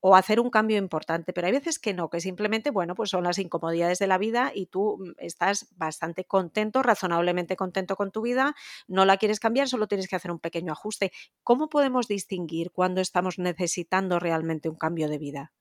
o 0.06 0.16
hacer 0.16 0.38
un 0.38 0.50
cambio 0.50 0.76
importante, 0.76 1.32
pero 1.32 1.46
hay 1.46 1.54
veces 1.54 1.78
que 1.78 1.94
no, 1.94 2.10
que 2.10 2.20
simplemente, 2.20 2.70
bueno, 2.70 2.94
pues 2.94 3.08
son 3.08 3.24
las 3.24 3.38
incomodidades 3.38 3.98
de 3.98 4.06
la 4.06 4.18
vida 4.18 4.52
y 4.54 4.66
tú 4.66 4.98
mm, 4.98 5.12
estás 5.16 5.68
bastante 5.76 6.26
contento, 6.26 6.82
razonablemente 6.82 7.56
contento 7.56 7.96
con 7.96 8.12
tu 8.12 8.20
vida, 8.20 8.54
no 8.86 9.06
la 9.06 9.16
quieres 9.16 9.40
cambiar, 9.40 9.66
solo 9.66 9.88
tienes 9.88 10.06
que 10.06 10.16
hacer 10.16 10.30
un 10.30 10.40
pequeño 10.40 10.72
ajuste. 10.72 11.10
¿Cómo 11.42 11.70
podemos 11.70 12.06
distinguir 12.06 12.70
cuando 12.70 13.00
estamos 13.00 13.38
necesitando 13.38 14.18
realmente 14.18 14.68
un 14.68 14.76
cambio 14.76 15.08
de 15.08 15.16
vida? 15.16 15.52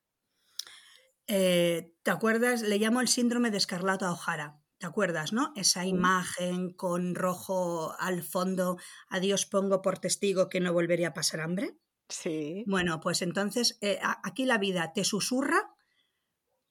Eh, 1.28 1.94
¿Te 2.04 2.12
acuerdas? 2.12 2.64
Le 2.64 2.80
llamo 2.80 3.00
el 3.00 3.08
síndrome 3.08 3.50
de 3.50 3.60
Escarlata 3.60 4.12
O'Hara. 4.12 4.60
¿Te 4.78 4.88
acuerdas, 4.88 5.32
no? 5.32 5.54
Esa 5.56 5.86
imagen 5.86 6.74
con 6.74 7.16
rojo 7.16 7.96
al 7.98 8.24
fondo, 8.24 8.78
a 9.08 9.22
Dios 9.22 9.46
pongo 9.46 9.82
por 9.82 10.00
testigo 10.00 10.50
que 10.50 10.60
no 10.60 10.74
volvería 10.74 11.08
a 11.08 11.14
pasar 11.14 11.40
hambre. 11.40 11.78
Sí. 12.10 12.64
Bueno, 12.68 13.00
pues 13.00 13.22
entonces 13.22 13.78
eh, 13.82 14.00
aquí 14.24 14.46
la 14.46 14.58
vida 14.58 14.94
te 14.94 15.04
susurra 15.04 15.74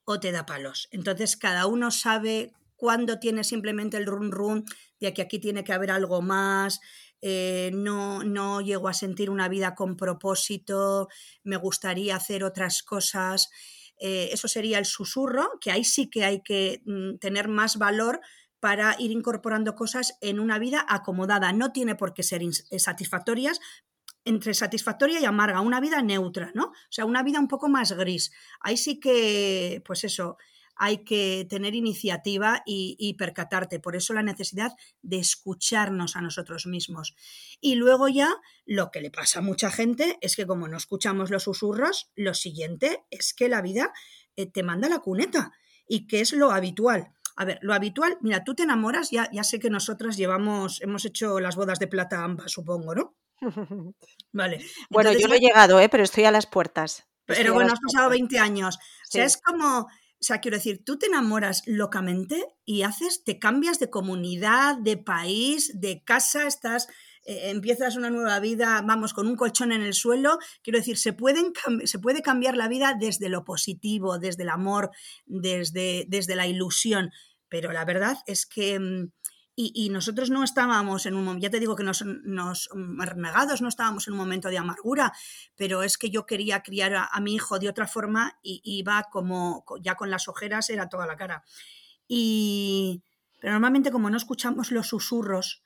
o 0.05 0.21
te 0.21 0.33
da 0.33 0.47
palos. 0.47 0.89
Entonces 0.91 1.37
cada 1.37 1.67
uno 1.67 1.91
sabe 1.91 2.53
cuándo 2.77 3.19
tiene 3.19 3.45
simplemente 3.45 3.97
el 3.97 4.07
run 4.07 4.33
run 4.33 4.65
de 5.01 5.15
que 5.15 5.23
aquí 5.23 5.39
tiene 5.39 5.65
que 5.65 5.73
haber 5.73 5.91
algo 5.91 6.23
más, 6.23 6.81
eh, 7.21 7.71
no, 7.73 8.25
no 8.25 8.61
llego 8.61 8.89
a 8.89 8.95
sentir 8.95 9.31
una 9.31 9.49
vida 9.49 9.75
con 9.75 9.97
propósito, 9.97 11.09
me 11.45 11.57
gustaría 11.57 12.17
hacer 12.17 12.43
otras 12.43 12.83
cosas. 12.83 13.51
Eh, 13.99 14.31
eso 14.33 14.49
sería 14.49 14.79
el 14.79 14.85
susurro, 14.87 15.49
que 15.61 15.71
ahí 15.71 15.85
sí 15.85 16.11
que 16.11 16.25
hay 16.25 16.43
que 16.43 16.83
mm, 16.85 17.19
tener 17.19 17.47
más 17.49 17.77
valor 17.79 18.21
para 18.59 18.97
ir 18.99 19.13
incorporando 19.13 19.75
cosas 19.75 20.15
en 20.21 20.41
una 20.41 20.59
vida 20.59 20.85
acomodada. 20.89 21.53
No 21.53 21.73
tiene 21.73 21.95
por 21.95 22.15
qué 22.15 22.23
ser 22.25 22.43
satisfactorias, 22.79 23.61
entre 24.25 24.55
satisfactoria 24.55 25.21
y 25.21 25.25
amarga, 25.25 25.61
una 25.61 25.81
vida 25.81 26.03
neutra, 26.03 26.53
¿no? 26.55 26.67
O 26.67 26.91
sea, 26.91 27.05
una 27.05 27.23
vida 27.23 27.41
un 27.41 27.49
poco 27.49 27.69
más 27.69 27.93
gris. 27.93 28.33
Ahí 28.61 28.77
sí 28.77 29.01
que, 29.01 29.83
pues 29.85 30.05
eso, 30.05 30.37
hay 30.77 31.05
que 31.05 31.47
tener 31.49 31.75
iniciativa 31.75 32.63
y, 32.67 33.15
percatarte. 33.19 33.79
Por 33.79 33.95
eso 33.95 34.15
la 34.15 34.23
necesidad 34.23 34.73
de 35.03 35.19
escucharnos 35.19 36.17
a 36.17 36.21
nosotros 36.21 36.67
mismos. 36.67 37.15
Y 37.61 37.75
luego 37.77 38.09
ya 38.09 38.35
lo 38.65 38.91
que 38.91 39.01
le 39.01 39.11
pasa 39.11 39.41
a 39.41 39.43
mucha 39.43 39.71
gente 39.71 40.19
es 40.21 40.35
que 40.35 40.47
como 40.47 40.69
no 40.69 40.77
escuchamos 40.77 41.31
los 41.31 41.45
susurros, 41.45 42.11
lo 42.17 42.35
siguiente 42.35 43.05
es 43.11 43.35
que 43.35 43.49
la 43.49 43.63
vida 43.63 43.93
eh, 44.37 44.47
te 44.47 44.63
manda 44.63 44.89
la 44.89 45.01
cuneta 45.01 45.53
y 45.87 46.07
que 46.07 46.21
es 46.21 46.33
lo 46.33 46.51
habitual. 46.51 47.13
A 47.37 47.45
ver, 47.45 47.59
lo 47.63 47.75
habitual, 47.75 48.19
mira, 48.21 48.45
tú 48.45 48.55
te 48.55 48.65
enamoras, 48.65 49.11
ya, 49.11 49.29
ya 49.33 49.45
sé 49.45 49.59
que 49.59 49.71
nosotras 49.71 50.17
llevamos, 50.17 50.83
hemos 50.83 51.05
hecho 51.05 51.41
las 51.41 51.57
bodas 51.57 51.79
de 51.79 51.87
plata 51.87 52.25
ambas, 52.25 52.53
supongo, 52.53 52.95
¿no? 52.95 53.15
Vale. 54.33 54.65
Bueno, 54.91 55.13
yo 55.13 55.29
no 55.29 55.35
he 55.35 55.41
llegado, 55.41 55.81
¿eh? 55.81 55.89
pero 55.89 56.05
estoy 56.05 56.25
a 56.25 56.31
las 56.31 56.47
puertas. 56.47 57.05
Pero 57.27 57.55
bueno, 57.55 57.73
has 57.73 57.81
pasado 57.81 58.11
20 58.11 58.39
años. 58.39 58.77
O 58.77 59.11
sea, 59.11 59.25
es 59.25 59.37
como, 59.37 59.81
o 59.81 59.89
sea, 60.21 60.41
quiero 60.41 60.57
decir, 60.57 60.85
tú 60.85 60.99
te 60.99 61.07
enamoras 61.07 61.63
locamente 61.67 62.45
y 62.65 62.83
haces, 62.83 63.25
te 63.25 63.39
cambias 63.39 63.79
de 63.79 63.91
comunidad, 63.91 64.77
de 64.79 64.97
país, 64.97 65.81
de 65.81 66.03
casa, 66.05 66.47
estás, 66.47 66.89
eh, 67.25 67.51
empiezas 67.51 67.97
una 67.97 68.11
nueva 68.11 68.41
vida, 68.41 68.83
vamos, 68.85 69.15
con 69.15 69.27
un 69.29 69.37
colchón 69.37 69.73
en 69.73 69.83
el 69.83 69.95
suelo. 69.95 70.39
Quiero 70.63 70.79
decir, 70.79 70.99
se, 70.99 71.13
pueden, 71.13 71.53
se 71.85 71.99
puede 71.99 72.23
cambiar 72.23 72.57
la 72.57 72.69
vida 72.69 72.97
desde 72.99 73.29
lo 73.29 73.45
positivo, 73.45 74.19
desde 74.19 74.43
el 74.43 74.51
amor, 74.51 74.91
desde, 75.27 76.05
desde 76.09 76.37
la 76.37 76.47
ilusión. 76.47 77.11
pero 77.49 77.71
la 77.71 77.85
verdad 77.85 78.17
es 78.27 78.47
que 78.47 78.79
mm, 79.57 79.73
y, 79.75 79.89
nosotros 79.91 80.31
no 80.31 80.45
estábamos 80.45 81.07
en 81.07 81.15
un 81.15 81.25
momento, 81.25 81.43
ya 81.43 81.51
te 81.51 81.61
digo 81.61 81.77
que 81.77 81.85
nos, 81.85 82.05
nos 82.05 82.69
renegados, 82.73 83.63
no 83.63 83.69
estábamos 83.69 84.07
en 84.09 84.15
un 84.15 84.19
momento 84.19 84.49
de 84.49 84.59
amargura, 84.59 85.13
pero 85.57 85.83
es 85.83 85.99
que 85.99 86.11
yo 86.11 86.27
quería 86.27 86.63
criar 86.63 86.95
a, 86.95 87.21
mi 87.21 87.35
hijo 87.35 87.59
de 87.59 87.69
otra 87.69 87.87
forma 87.87 88.39
y 88.43 88.61
iba 88.65 89.05
como 89.11 89.65
ya 89.81 89.95
con 89.95 90.11
las 90.11 90.29
ojeras, 90.29 90.71
era 90.71 90.89
toda 90.89 91.07
la 91.07 91.17
cara. 91.17 91.45
Y, 92.09 93.03
pero 93.41 93.53
normalmente 93.55 93.91
como 93.91 94.11
no 94.11 94.17
escuchamos 94.17 94.71
los 94.71 94.89
susurros 94.89 95.63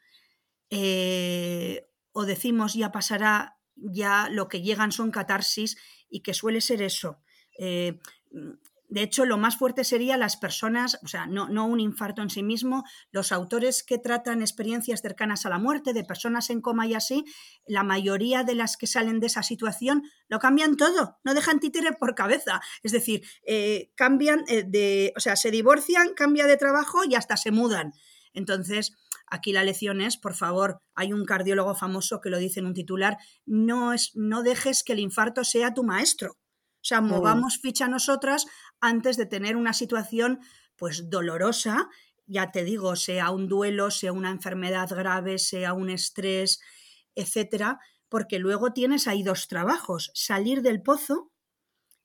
eh, 0.70 1.86
o 2.12 2.24
decimos 2.24 2.74
ya 2.74 2.90
pasará, 2.92 3.58
ya 3.76 4.28
lo 4.30 4.48
que 4.48 4.62
llegan 4.62 4.92
son 4.92 5.10
catarsis 5.10 5.76
y 6.08 6.20
que 6.20 6.34
suele 6.34 6.60
ser 6.60 6.82
eso. 6.82 7.20
Eh, 7.58 8.00
de 8.88 9.02
hecho, 9.02 9.24
lo 9.24 9.36
más 9.36 9.56
fuerte 9.56 9.84
sería 9.84 10.16
las 10.16 10.36
personas, 10.36 10.98
o 11.02 11.08
sea, 11.08 11.26
no, 11.26 11.48
no, 11.48 11.66
un 11.66 11.80
infarto 11.80 12.22
en 12.22 12.30
sí 12.30 12.42
mismo, 12.42 12.84
los 13.10 13.32
autores 13.32 13.82
que 13.82 13.98
tratan 13.98 14.42
experiencias 14.42 15.02
cercanas 15.02 15.44
a 15.44 15.50
la 15.50 15.58
muerte 15.58 15.92
de 15.92 16.04
personas 16.04 16.50
en 16.50 16.60
coma 16.60 16.86
y 16.86 16.94
así, 16.94 17.24
la 17.66 17.82
mayoría 17.82 18.44
de 18.44 18.54
las 18.54 18.76
que 18.76 18.86
salen 18.86 19.18
de 19.18 19.26
esa 19.26 19.42
situación 19.42 20.04
lo 20.28 20.38
cambian 20.38 20.76
todo, 20.76 21.18
no 21.24 21.34
dejan 21.34 21.58
títere 21.58 21.92
por 21.92 22.14
cabeza. 22.14 22.60
Es 22.82 22.92
decir, 22.92 23.22
eh, 23.44 23.90
cambian 23.96 24.44
eh, 24.48 24.64
de, 24.66 25.12
o 25.16 25.20
sea, 25.20 25.36
se 25.36 25.50
divorcian, 25.50 26.14
cambia 26.14 26.46
de 26.46 26.56
trabajo 26.56 27.04
y 27.04 27.14
hasta 27.14 27.36
se 27.36 27.50
mudan. 27.50 27.92
Entonces, 28.32 28.94
aquí 29.26 29.52
la 29.52 29.64
lección 29.64 30.00
es, 30.00 30.16
por 30.16 30.34
favor, 30.34 30.80
hay 30.94 31.12
un 31.12 31.24
cardiólogo 31.24 31.74
famoso 31.74 32.20
que 32.20 32.30
lo 32.30 32.38
dice 32.38 32.60
en 32.60 32.66
un 32.66 32.74
titular, 32.74 33.18
no, 33.46 33.92
es, 33.92 34.12
no 34.14 34.42
dejes 34.42 34.84
que 34.84 34.92
el 34.92 35.00
infarto 35.00 35.42
sea 35.42 35.74
tu 35.74 35.82
maestro. 35.82 36.36
O 36.86 36.88
sea, 36.88 37.00
movamos 37.00 37.58
ficha 37.60 37.88
nosotras 37.88 38.46
antes 38.86 39.16
de 39.16 39.26
tener 39.26 39.56
una 39.56 39.72
situación 39.72 40.40
pues 40.76 41.10
dolorosa, 41.10 41.88
ya 42.26 42.50
te 42.50 42.64
digo, 42.64 42.96
sea 42.96 43.30
un 43.30 43.48
duelo, 43.48 43.90
sea 43.90 44.12
una 44.12 44.30
enfermedad 44.30 44.88
grave, 44.90 45.38
sea 45.38 45.72
un 45.72 45.90
estrés, 45.90 46.60
etcétera, 47.14 47.80
porque 48.08 48.38
luego 48.38 48.72
tienes 48.72 49.06
ahí 49.08 49.22
dos 49.22 49.48
trabajos, 49.48 50.10
salir 50.14 50.62
del 50.62 50.82
pozo 50.82 51.32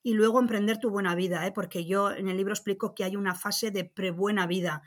y 0.04 0.13
luego 0.13 0.39
emprender 0.39 0.80
tu 0.80 0.89
buena 0.89 1.15
vida, 1.15 1.46
¿eh? 1.46 1.52
porque 1.52 1.86
yo 1.86 2.12
en 2.12 2.28
el 2.28 2.38
libro 2.38 2.54
explico 2.54 2.96
que 2.96 3.04
hay 3.04 3.15
una 3.15 3.36
fase 3.36 3.72
de 3.72 3.86
prebuena 3.86 4.48
vida, 4.48 4.82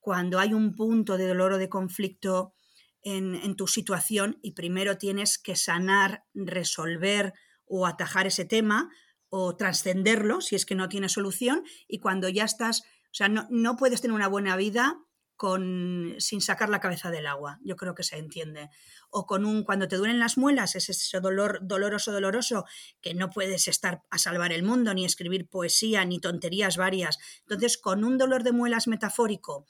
cuando 0.00 0.38
hay 0.38 0.54
un 0.54 0.74
punto 0.74 1.16
de 1.16 1.28
dolor 1.28 1.52
o 1.52 1.58
de 1.58 1.68
conflicto 1.68 2.54
en, 3.02 3.34
en 3.34 3.56
tu 3.56 3.66
situación 3.66 4.38
y 4.42 4.52
primero 4.52 4.96
tienes 4.96 5.38
que 5.38 5.54
sanar, 5.54 6.24
resolver 6.34 7.34
o 7.66 7.86
atajar 7.86 8.26
ese 8.26 8.44
tema 8.44 8.90
o 9.30 9.56
trascenderlo 9.56 10.40
si 10.40 10.56
es 10.56 10.66
que 10.66 10.74
no 10.74 10.88
tiene 10.88 11.08
solución 11.08 11.64
y 11.86 11.98
cuando 11.98 12.28
ya 12.28 12.44
estás, 12.44 12.82
o 12.82 13.14
sea, 13.14 13.28
no, 13.28 13.46
no 13.50 13.76
puedes 13.76 14.00
tener 14.00 14.14
una 14.14 14.28
buena 14.28 14.56
vida 14.56 14.98
con, 15.38 16.16
sin 16.18 16.40
sacar 16.40 16.68
la 16.68 16.80
cabeza 16.80 17.12
del 17.12 17.28
agua, 17.28 17.60
yo 17.62 17.76
creo 17.76 17.94
que 17.94 18.02
se 18.02 18.18
entiende. 18.18 18.70
O 19.08 19.24
con 19.24 19.44
un, 19.44 19.62
cuando 19.62 19.86
te 19.86 19.96
duelen 19.96 20.18
las 20.18 20.36
muelas, 20.36 20.74
es 20.74 20.88
ese 20.88 21.20
dolor 21.20 21.60
doloroso, 21.62 22.10
doloroso, 22.10 22.64
que 23.00 23.14
no 23.14 23.30
puedes 23.30 23.68
estar 23.68 24.02
a 24.10 24.18
salvar 24.18 24.52
el 24.52 24.64
mundo, 24.64 24.92
ni 24.94 25.04
escribir 25.04 25.48
poesía, 25.48 26.04
ni 26.04 26.18
tonterías 26.18 26.76
varias. 26.76 27.18
Entonces, 27.42 27.78
con 27.78 28.02
un 28.02 28.18
dolor 28.18 28.42
de 28.42 28.50
muelas 28.50 28.88
metafórico 28.88 29.64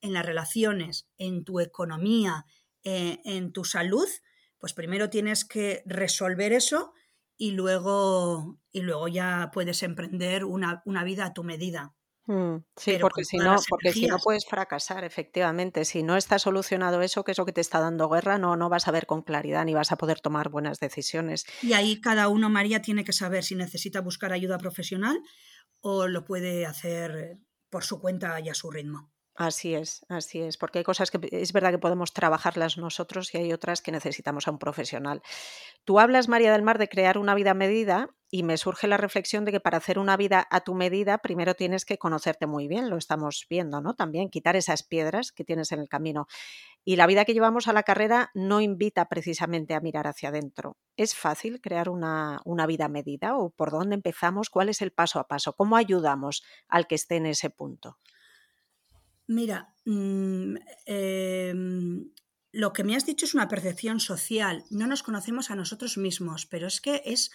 en 0.00 0.12
las 0.12 0.26
relaciones, 0.26 1.08
en 1.18 1.44
tu 1.44 1.60
economía, 1.60 2.44
eh, 2.82 3.20
en 3.24 3.52
tu 3.52 3.64
salud, 3.64 4.08
pues 4.58 4.74
primero 4.74 5.08
tienes 5.08 5.44
que 5.44 5.84
resolver 5.86 6.52
eso 6.52 6.94
y 7.36 7.52
luego, 7.52 8.58
y 8.70 8.80
luego 8.80 9.08
ya 9.08 9.50
puedes 9.52 9.82
emprender 9.82 10.44
una, 10.44 10.82
vida 11.04 11.26
a 11.26 11.32
tu 11.32 11.44
medida. 11.44 11.94
Mm, 12.26 12.58
sí, 12.76 12.98
porque 13.00 13.24
si, 13.24 13.36
no, 13.36 13.56
porque 13.68 13.92
si 13.92 14.06
no 14.06 14.18
puedes 14.18 14.46
fracasar, 14.46 15.02
efectivamente. 15.02 15.84
Si 15.84 16.02
no 16.02 16.16
está 16.16 16.38
solucionado 16.38 17.02
eso, 17.02 17.24
que 17.24 17.32
es 17.32 17.38
lo 17.38 17.44
que 17.44 17.52
te 17.52 17.60
está 17.60 17.80
dando 17.80 18.08
guerra, 18.08 18.38
no, 18.38 18.56
no 18.56 18.68
vas 18.68 18.86
a 18.86 18.92
ver 18.92 19.06
con 19.06 19.22
claridad 19.22 19.64
ni 19.64 19.74
vas 19.74 19.90
a 19.90 19.96
poder 19.96 20.20
tomar 20.20 20.48
buenas 20.48 20.78
decisiones. 20.78 21.44
Y 21.62 21.72
ahí 21.72 22.00
cada 22.00 22.28
uno, 22.28 22.48
María, 22.48 22.80
tiene 22.80 23.04
que 23.04 23.12
saber 23.12 23.42
si 23.42 23.56
necesita 23.56 24.00
buscar 24.00 24.32
ayuda 24.32 24.58
profesional 24.58 25.20
o 25.80 26.06
lo 26.06 26.24
puede 26.24 26.64
hacer 26.64 27.38
por 27.70 27.84
su 27.84 28.00
cuenta 28.00 28.38
y 28.40 28.48
a 28.48 28.54
su 28.54 28.70
ritmo. 28.70 29.11
Así 29.34 29.74
es, 29.74 30.04
así 30.10 30.42
es, 30.42 30.58
porque 30.58 30.80
hay 30.80 30.84
cosas 30.84 31.10
que 31.10 31.18
es 31.32 31.54
verdad 31.54 31.70
que 31.70 31.78
podemos 31.78 32.12
trabajarlas 32.12 32.76
nosotros 32.76 33.34
y 33.34 33.38
hay 33.38 33.52
otras 33.54 33.80
que 33.80 33.90
necesitamos 33.90 34.46
a 34.46 34.50
un 34.50 34.58
profesional. 34.58 35.22
Tú 35.84 35.98
hablas, 35.98 36.28
María 36.28 36.52
del 36.52 36.62
Mar, 36.62 36.78
de 36.78 36.88
crear 36.88 37.16
una 37.16 37.34
vida 37.34 37.52
a 37.52 37.54
medida 37.54 38.10
y 38.30 38.42
me 38.42 38.58
surge 38.58 38.88
la 38.88 38.98
reflexión 38.98 39.46
de 39.46 39.52
que 39.52 39.60
para 39.60 39.78
hacer 39.78 39.98
una 39.98 40.18
vida 40.18 40.46
a 40.50 40.60
tu 40.60 40.74
medida, 40.74 41.16
primero 41.18 41.54
tienes 41.54 41.86
que 41.86 41.96
conocerte 41.96 42.46
muy 42.46 42.68
bien, 42.68 42.90
lo 42.90 42.98
estamos 42.98 43.46
viendo, 43.48 43.80
¿no? 43.80 43.94
También 43.94 44.28
quitar 44.28 44.54
esas 44.54 44.82
piedras 44.82 45.32
que 45.32 45.44
tienes 45.44 45.72
en 45.72 45.80
el 45.80 45.88
camino. 45.88 46.26
Y 46.84 46.96
la 46.96 47.06
vida 47.06 47.24
que 47.24 47.32
llevamos 47.32 47.68
a 47.68 47.72
la 47.72 47.84
carrera 47.84 48.30
no 48.34 48.60
invita 48.60 49.08
precisamente 49.08 49.72
a 49.72 49.80
mirar 49.80 50.08
hacia 50.08 50.28
adentro. 50.28 50.76
¿Es 50.96 51.14
fácil 51.14 51.62
crear 51.62 51.88
una, 51.88 52.40
una 52.44 52.66
vida 52.66 52.84
a 52.84 52.88
medida 52.88 53.36
o 53.36 53.48
por 53.48 53.70
dónde 53.70 53.94
empezamos? 53.94 54.50
¿Cuál 54.50 54.68
es 54.68 54.82
el 54.82 54.92
paso 54.92 55.20
a 55.20 55.26
paso? 55.26 55.54
¿Cómo 55.54 55.76
ayudamos 55.76 56.42
al 56.68 56.86
que 56.86 56.96
esté 56.96 57.16
en 57.16 57.26
ese 57.26 57.48
punto? 57.48 57.98
Mira, 59.26 59.74
mm, 59.84 60.56
em, 60.86 62.10
lo 62.52 62.72
que 62.72 62.84
me 62.84 62.96
has 62.96 63.06
dicho 63.06 63.24
es 63.24 63.34
una 63.34 63.48
percepción 63.48 64.00
social. 64.00 64.64
No 64.70 64.86
nos 64.86 65.02
conocemos 65.02 65.50
a 65.50 65.56
nosotros 65.56 65.96
mismos, 65.96 66.46
pero 66.46 66.66
es 66.66 66.80
que 66.80 67.02
es 67.04 67.30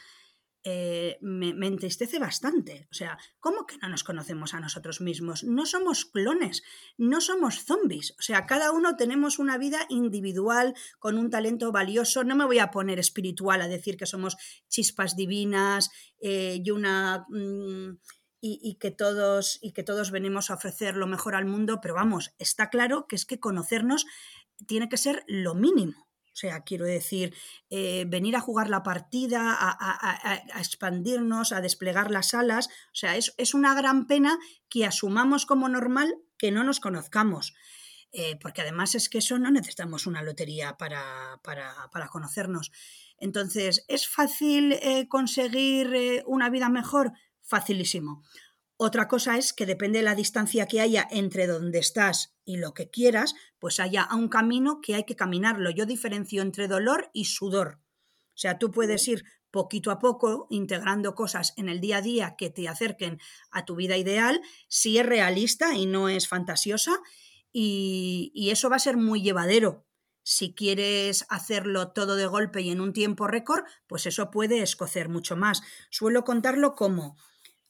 eh, 0.70 1.18
me, 1.22 1.66
entristece 1.66 2.20
bastante. 2.20 2.90
O 2.92 2.94
sea, 2.94 3.18
¿cómo 3.40 3.66
que 3.66 3.78
no 3.78 3.88
nos 3.88 4.04
conocemos 4.04 4.54
a 4.54 4.60
nosotros 4.60 5.00
mismos? 5.00 5.46
No 5.46 5.66
somos 5.66 6.04
clones, 6.04 6.62
no 6.98 7.22
somos 7.22 7.64
zombies. 7.64 8.14
O 8.20 8.22
sea, 8.22 8.46
cada 8.46 8.74
uno 8.74 8.98
tenemos 8.98 9.40
una 9.40 9.58
vida 9.58 9.86
individual 9.88 10.76
con 11.00 11.18
un 11.18 11.30
talento 11.30 11.72
valioso. 11.72 12.26
No 12.26 12.36
me 12.36 12.44
voy 12.44 12.60
a 12.60 12.70
poner 12.70 13.00
espiritual 13.00 13.62
a 13.62 13.70
decir 13.70 13.96
que 13.96 14.06
somos 14.06 14.36
chispas 14.68 15.16
divinas 15.16 15.90
eh, 16.20 16.62
y 16.62 16.70
una... 16.72 17.26
Mm, 17.30 18.00
y, 18.40 18.76
que 18.76 18.92
todos, 18.92 19.60
y 19.62 19.72
que 19.72 19.84
todos 19.84 20.12
venimos 20.12 20.50
a 20.50 20.56
ofrecer 20.56 20.96
lo 20.96 21.08
mejor 21.08 21.36
al 21.36 21.46
mundo, 21.46 21.80
pero 21.82 21.96
vamos, 21.96 22.36
está 22.38 22.70
claro 22.70 23.08
que 23.08 23.16
es 23.16 23.26
que 23.26 23.40
conocernos 23.40 24.06
tiene 24.68 24.90
que 24.90 24.98
ser 24.98 25.24
lo 25.28 25.56
mínimo. 25.56 26.08
O 26.38 26.40
sea, 26.40 26.62
quiero 26.62 26.86
decir, 26.86 27.34
eh, 27.72 28.06
venir 28.08 28.36
a 28.36 28.42
jugar 28.42 28.70
la 28.70 28.84
partida, 28.84 29.58
a, 29.60 30.60
expandirnos, 30.60 31.52
a 31.52 31.62
desplegar 31.62 32.12
las 32.12 32.36
alas. 32.36 32.68
O 32.68 32.96
sea, 32.96 33.18
es, 33.18 33.34
es, 33.38 33.56
una 33.56 33.74
gran 33.74 34.06
pena 34.06 34.38
que 34.70 34.86
asumamos 34.86 35.48
como 35.48 35.68
normal 35.68 36.14
que 36.38 36.52
no 36.52 36.64
nos 36.64 36.80
conozcamos. 36.80 37.56
Eh, 38.12 38.38
porque 38.40 38.62
además 38.62 38.94
es 38.94 39.10
que 39.10 39.18
eso 39.18 39.40
no 39.40 39.50
necesitamos 39.50 40.06
una 40.06 40.22
lotería 40.22 40.78
para, 40.78 41.42
para, 41.44 42.08
conocernos. 42.12 42.72
Entonces, 43.18 43.84
¿es 43.88 44.08
fácil 44.08 44.74
eh, 44.74 45.08
conseguir 45.10 46.24
una 46.28 46.52
vida 46.52 46.70
mejor? 46.70 47.14
Facilísimo. 47.48 48.24
Otra 48.80 49.08
cosa 49.08 49.38
es 49.38 49.54
que 49.54 49.66
depende 49.66 50.00
de 50.00 50.06
la 50.06 50.14
distancia 50.14 50.68
que 50.68 50.82
haya 50.82 51.08
entre 51.10 51.48
donde 51.48 51.80
estás 51.80 52.36
y 52.46 52.58
lo 52.58 52.76
que 52.76 52.92
quieras, 52.92 53.34
pues 53.58 53.80
haya 53.80 54.08
un 54.14 54.30
camino 54.30 54.82
que 54.82 54.94
hay 54.94 55.04
que 55.04 55.16
caminarlo. 55.16 55.72
Yo 55.72 55.88
diferencio 55.88 56.44
entre 56.44 56.68
dolor 56.68 57.10
y 57.12 57.26
sudor. 57.26 57.80
O 58.36 58.40
sea, 58.40 58.60
tú 58.60 58.70
puedes 58.70 59.08
ir 59.08 59.24
poquito 59.50 59.90
a 59.90 59.98
poco 59.98 60.46
integrando 60.52 61.16
cosas 61.16 61.54
en 61.58 61.70
el 61.70 61.82
día 61.82 61.98
a 61.98 62.02
día 62.04 62.36
que 62.38 62.52
te 62.52 62.68
acerquen 62.68 63.20
a 63.50 63.66
tu 63.66 63.76
vida 63.76 63.98
ideal, 63.98 64.40
si 64.68 65.00
es 65.00 65.06
realista 65.06 65.74
y 65.74 65.88
no 65.88 66.08
es 66.08 66.28
fantasiosa, 66.28 67.00
y, 67.52 68.32
y 68.36 68.52
eso 68.52 68.70
va 68.70 68.76
a 68.76 68.80
ser 68.80 68.96
muy 68.96 69.24
llevadero. 69.24 69.88
Si 70.22 70.54
quieres 70.54 71.26
hacerlo 71.30 71.94
todo 71.94 72.16
de 72.16 72.28
golpe 72.28 72.62
y 72.62 72.70
en 72.70 72.82
un 72.82 72.94
tiempo 72.94 73.26
récord, 73.26 73.64
pues 73.88 74.06
eso 74.06 74.30
puede 74.30 74.62
escocer 74.62 75.10
mucho 75.10 75.36
más. 75.36 75.64
Suelo 75.90 76.24
contarlo 76.24 76.76
como 76.76 77.18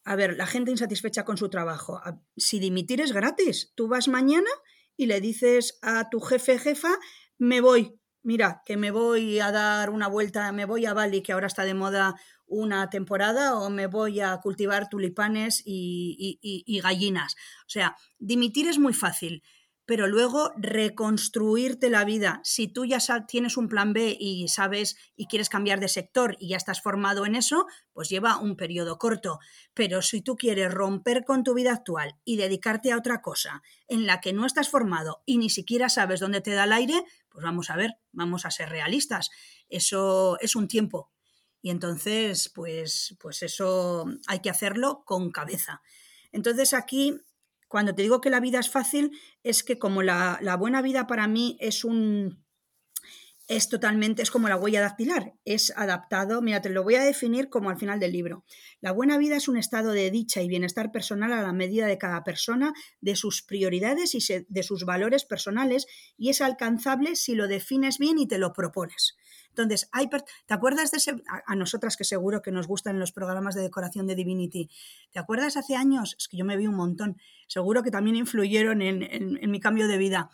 a 0.07 0.15
ver, 0.15 0.37
la 0.37 0.47
gente 0.47 0.71
insatisfecha 0.71 1.25
con 1.25 1.35
su 1.35 1.49
trabajo. 1.49 2.01
Si 2.37 2.59
dimitir 2.59 3.01
es 3.01 3.11
gratis, 3.11 3.73
tú 3.75 3.89
vas 3.89 4.07
mañana 4.07 4.49
y 4.95 5.07
le 5.07 5.19
dices 5.19 5.77
a 5.81 6.09
tu 6.09 6.21
jefe, 6.21 6.57
jefa, 6.57 6.97
me 7.37 7.59
voy, 7.59 7.99
mira, 8.23 8.61
que 8.65 8.77
me 8.77 8.89
voy 8.89 9.41
a 9.41 9.51
dar 9.51 9.89
una 9.89 10.07
vuelta, 10.07 10.49
me 10.53 10.63
voy 10.63 10.85
a 10.85 10.93
Bali, 10.93 11.21
que 11.21 11.33
ahora 11.33 11.47
está 11.47 11.65
de 11.65 11.73
moda 11.73 12.15
una 12.45 12.89
temporada, 12.89 13.59
o 13.59 13.69
me 13.69 13.87
voy 13.87 14.21
a 14.21 14.37
cultivar 14.37 14.87
tulipanes 14.87 15.61
y, 15.65 16.79
gallinas. 16.81 17.35
O 17.65 17.69
sea, 17.69 17.97
dimitir 18.17 18.69
es 18.69 18.79
muy 18.79 18.93
fácil 18.93 19.43
pero 19.87 20.05
luego 20.05 20.51
reconstruirte 20.57 21.89
la 21.89 22.03
vida. 22.03 22.41
Si 22.43 22.67
tú 22.67 22.85
ya 22.85 22.99
tienes 23.25 23.55
un 23.55 23.69
plan 23.69 23.93
B 23.93 24.17
y 24.19 24.49
sabes 24.49 24.97
y 25.15 25.27
quieres 25.27 25.47
cambiar 25.47 25.79
de 25.79 25.87
sector 25.87 26.35
y 26.39 26.49
ya 26.49 26.57
estás 26.57 26.81
formado 26.81 27.25
en 27.25 27.35
eso, 27.35 27.65
pues 27.93 28.09
lleva 28.09 28.37
un 28.37 28.57
periodo 28.57 28.97
corto. 28.97 29.39
Pero 29.73 30.01
si 30.01 30.21
tú 30.21 30.35
quieres 30.35 30.73
romper 30.73 31.23
con 31.23 31.45
tu 31.45 31.53
vida 31.53 31.71
actual 31.71 32.17
y 32.25 32.35
dedicarte 32.35 32.91
a 32.91 32.97
otra 32.97 33.21
cosa 33.21 33.63
en 33.87 34.05
la 34.05 34.19
que 34.19 34.33
no 34.33 34.45
estás 34.45 34.67
formado 34.67 35.23
y 35.25 35.37
ni 35.37 35.49
siquiera 35.49 35.87
sabes 35.87 36.19
dónde 36.19 36.41
te 36.41 36.51
da 36.51 36.65
el 36.65 36.73
aire, 36.73 37.05
pues 37.29 37.45
vamos 37.45 37.69
a 37.69 37.77
ver, 37.77 37.93
vamos 38.11 38.45
a 38.45 38.51
ser 38.51 38.67
realistas. 38.67 39.29
Eso 39.69 40.37
es 40.41 40.57
un 40.57 40.67
tiempo. 40.67 41.13
Y 41.61 41.69
entonces, 41.69 42.51
pues, 42.53 43.15
pues 43.21 43.41
eso 43.41 44.05
hay 44.27 44.41
que 44.41 44.49
hacerlo 44.49 45.03
con 45.05 45.31
cabeza. 45.31 45.81
Entonces 46.33 46.73
aquí 46.73 47.21
cuando 47.67 47.93
te 47.93 48.01
digo 48.01 48.21
que 48.21 48.29
la 48.29 48.39
vida 48.39 48.59
es 48.59 48.69
fácil, 48.69 49.11
es 49.43 49.63
que 49.63 49.77
como 49.77 50.03
la, 50.03 50.39
buena 50.59 50.81
vida 50.81 51.07
para 51.07 51.27
mí 51.27 51.57
es 51.59 51.83
un, 51.83 52.43
es 53.47 53.69
totalmente, 53.69 54.21
es 54.21 54.31
como 54.31 54.49
la 54.49 54.57
huella 54.57 54.81
dactilar, 54.81 55.33
es 55.45 55.73
adaptado, 55.75 56.41
mira, 56.41 56.61
te 56.61 56.69
lo 56.69 56.83
voy 56.83 56.95
a 56.95 57.03
definir 57.03 57.49
como 57.49 57.69
al 57.69 57.77
final 57.77 57.99
del 57.99 58.11
libro. 58.11 58.43
La 58.81 58.91
buena 58.91 59.17
vida 59.17 59.37
es 59.37 59.47
un 59.47 59.57
estado 59.57 59.91
de 59.91 60.11
dicha 60.11 60.41
y 60.41 60.47
bienestar 60.47 60.91
personal 60.91 61.33
a 61.33 61.41
la 61.41 61.53
medida 61.53 61.87
de 61.87 61.97
cada 61.97 62.23
persona, 62.23 62.73
de 63.01 63.15
sus 63.15 63.41
prioridades 63.41 64.15
y 64.15 64.45
de 64.47 64.63
sus 64.63 64.85
valores 64.85 65.25
personales, 65.25 65.87
y 66.17 66.29
es 66.29 66.41
alcanzable 66.41 67.15
si 67.15 67.35
lo 67.35 67.47
defines 67.47 67.97
bien 67.97 68.17
y 68.17 68.27
te 68.27 68.37
lo 68.37 68.53
propones. 68.53 69.15
Entonces, 69.61 69.89
hay, 69.91 70.07
¿te 70.45 70.53
acuerdas 70.53 70.91
de 70.91 70.97
ese, 70.97 71.23
a, 71.45 71.55
nosotras 71.55 71.97
que 71.97 72.03
seguro 72.03 72.41
que 72.41 72.51
nos 72.51 72.67
gustan 72.67 72.99
los 72.99 73.11
programas 73.11 73.55
de 73.55 73.61
decoración 73.61 74.05
de 74.07 74.15
Divinity? 74.15 74.69
¿Te 75.11 75.19
acuerdas 75.19 75.57
hace 75.57 75.75
años? 75.75 76.15
Es 76.17 76.27
que 76.27 76.37
yo 76.37 76.45
me 76.45 76.57
vi 76.57 76.67
un 76.67 76.75
montón, 76.75 77.17
seguro 77.47 77.83
que 77.83 77.91
también 77.91 78.15
influyeron 78.15 78.81
en, 78.81 79.03
en 79.03 79.51
mi 79.51 79.59
cambio 79.59 79.87
de 79.87 79.97
vida, 79.97 80.29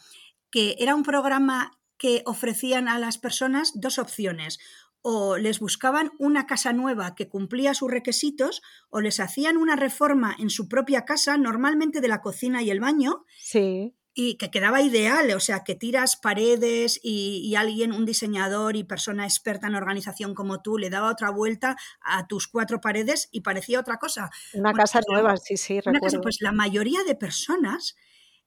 que 0.52 0.76
era 0.80 0.94
un 0.96 1.04
programa 1.04 1.72
que 1.98 2.22
ofrecían 2.26 2.90
a 2.90 3.00
las 3.00 3.18
personas 3.18 3.72
dos 3.76 3.98
opciones. 3.98 4.60
O 5.02 5.38
les 5.38 5.60
buscaban 5.60 6.12
una 6.18 6.48
casa 6.48 6.72
nueva 6.74 7.16
que 7.16 7.28
cumplía 7.28 7.74
sus 7.74 7.92
requisitos, 7.92 8.62
o 8.90 9.02
les 9.02 9.20
hacían 9.20 9.58
una 9.58 9.76
reforma 9.76 10.36
en 10.38 10.50
su 10.50 10.68
propia 10.70 11.06
casa, 11.06 11.38
normalmente 11.38 12.02
de 12.02 12.08
la 12.08 12.22
cocina 12.22 12.62
y 12.62 12.70
el 12.70 12.80
baño. 12.80 13.26
Sí. 13.38 13.96
Y 14.16 14.36
que 14.38 14.52
quedaba 14.52 14.82
ideal, 14.82 15.32
o 15.32 15.40
sea, 15.40 15.64
que 15.64 15.74
tiras 15.74 16.18
paredes 16.18 17.00
y, 17.02 17.56
alguien, 17.56 17.92
un 17.92 18.06
diseñador 18.06 18.76
y 18.76 18.84
persona 18.84 19.26
experta 19.26 19.68
en 19.68 19.76
organización 19.76 20.36
como 20.36 20.62
tú, 20.62 20.78
le 20.78 20.92
daba 20.92 21.12
otra 21.12 21.32
vuelta 21.32 21.76
a 22.02 22.28
tus 22.28 22.48
cuatro 22.48 22.80
paredes 22.80 23.30
y 23.32 23.42
parecía 23.42 23.80
otra 23.80 23.98
cosa. 23.98 24.30
Una 24.54 24.72
casa 24.72 25.00
pues 25.00 25.08
nueva, 25.10 25.38
sí, 25.38 25.58
sí, 25.58 25.80
recuerdo. 25.80 26.22
pues 26.22 26.38
la 26.42 26.52
mayoría 26.52 27.04
de 27.04 27.16
personas 27.16 27.96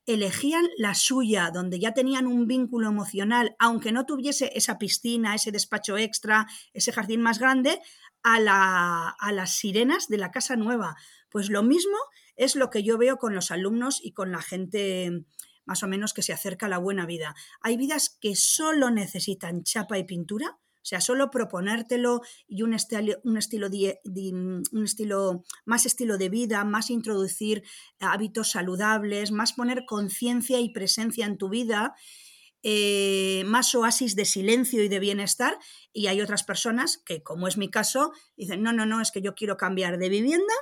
elegían 0.07 0.69
la 0.79 0.95
suya, 0.95 1.51
donde 1.53 1.81
ya 1.81 1.93
tenían 1.93 2.29
un 2.29 2.47
vínculo 2.47 2.89
emocional, 2.89 3.57
aunque 3.59 3.91
no 3.91 4.07
tuviese 4.07 4.53
esa 4.55 4.79
piscina, 4.79 5.35
ese 5.35 5.51
despacho 5.51 5.99
extra, 5.99 6.47
ese 6.73 6.93
jardín 6.93 7.21
más 7.21 7.41
grande, 7.41 7.81
a, 8.23 8.41
la, 8.41 9.09
a 9.09 9.33
las 9.33 9.57
sirenas 9.57 10.09
de 10.09 10.19
la 10.19 10.31
casa 10.31 10.57
nueva. 10.57 10.97
Pues 11.29 11.51
lo 11.51 11.63
mismo 11.63 11.97
es 12.37 12.55
lo 12.55 12.71
que 12.71 12.83
yo 12.83 12.99
veo 12.99 13.19
con 13.19 13.35
los 13.35 13.51
alumnos 13.51 14.01
y 14.03 14.13
con 14.13 14.31
la 14.33 14.43
gente 14.43 15.25
más 15.67 15.83
o 15.83 15.89
menos 15.89 16.15
que 16.15 16.23
se 16.23 16.33
acerca 16.33 16.67
a 16.67 16.71
la 16.71 16.79
buena 16.79 17.05
vida. 17.05 17.35
Hay 17.61 17.77
vidas 17.77 18.17
que 18.21 18.35
solo 18.37 18.91
necesitan 18.91 19.63
chapa 19.63 19.99
y 19.99 20.05
pintura, 20.05 20.59
o 20.87 20.89
sea, 20.89 21.01
solo 21.01 21.33
proponértelo 21.33 22.21
y 22.47 22.63
un, 22.63 22.73
estilo, 22.73 23.17
un, 23.25 23.37
estilo 24.85 25.45
más 25.65 25.85
estilo 25.85 26.17
de 26.17 26.29
vida, 26.29 26.63
más 26.63 26.91
introducir 26.91 27.65
hábitos 27.99 28.53
saludables, 28.53 29.33
más 29.33 29.53
poner 29.53 29.85
conciencia 29.85 30.61
y 30.61 30.69
presencia 30.69 31.27
en 31.27 31.39
tu 31.39 31.49
vida, 31.49 31.97
eh, 32.63 33.43
más 33.47 33.75
oasis 33.75 34.15
de 34.15 34.27
silencio 34.27 34.85
y 34.85 34.87
de 34.87 35.01
bienestar. 35.01 35.59
Y 35.93 36.07
hay 36.07 36.21
otras 36.21 36.45
personas 36.45 36.99
que, 36.99 37.21
como 37.21 37.49
es 37.49 37.57
mi 37.57 37.69
caso, 37.69 38.13
dicen, 38.37 38.63
no, 38.63 38.73
no, 38.73 38.87
no, 38.87 39.01
es 39.01 39.11
que 39.11 39.23
yo 39.23 39.35
quiero 39.35 39.57
cambiar 39.57 39.99
de 39.99 40.09
vivienda. 40.09 40.55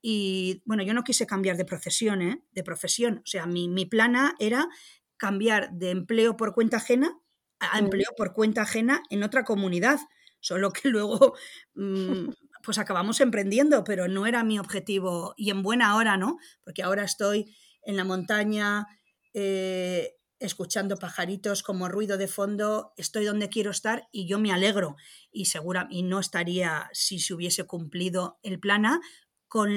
Y 0.00 0.62
bueno, 0.64 0.82
yo 0.82 0.94
no 0.94 1.04
quise 1.04 1.26
cambiar 1.26 1.56
de 1.56 1.64
profesión, 1.64 2.22
¿eh? 2.22 2.42
de 2.52 2.62
profesión. 2.62 3.18
O 3.24 3.26
sea, 3.26 3.46
mi, 3.46 3.68
mi 3.68 3.86
plana 3.86 4.34
era 4.38 4.68
cambiar 5.16 5.72
de 5.72 5.90
empleo 5.90 6.36
por 6.36 6.54
cuenta 6.54 6.76
ajena 6.76 7.18
a 7.60 7.78
empleo 7.78 8.10
por 8.16 8.32
cuenta 8.32 8.62
ajena 8.62 9.02
en 9.10 9.22
otra 9.22 9.44
comunidad. 9.44 9.98
Solo 10.40 10.72
que 10.72 10.88
luego 10.88 11.34
mm, 11.74 12.28
pues 12.62 12.78
acabamos 12.78 13.20
emprendiendo, 13.20 13.84
pero 13.84 14.08
no 14.08 14.26
era 14.26 14.44
mi 14.44 14.58
objetivo 14.58 15.34
y 15.36 15.50
en 15.50 15.62
buena 15.62 15.96
hora, 15.96 16.16
¿no? 16.16 16.38
Porque 16.64 16.82
ahora 16.82 17.04
estoy 17.04 17.54
en 17.82 17.96
la 17.96 18.04
montaña 18.04 18.86
eh, 19.34 20.14
escuchando 20.38 20.96
pajaritos 20.96 21.62
como 21.62 21.88
ruido 21.88 22.16
de 22.16 22.28
fondo, 22.28 22.92
estoy 22.96 23.24
donde 23.24 23.48
quiero 23.48 23.70
estar 23.70 24.08
y 24.12 24.28
yo 24.28 24.38
me 24.38 24.52
alegro 24.52 24.96
y 25.32 25.46
segura 25.46 25.88
y 25.90 26.02
no 26.02 26.20
estaría 26.20 26.88
si 26.92 27.18
se 27.18 27.34
hubiese 27.34 27.64
cumplido 27.64 28.38
el 28.42 28.60
plana 28.60 29.00
con 29.48 29.70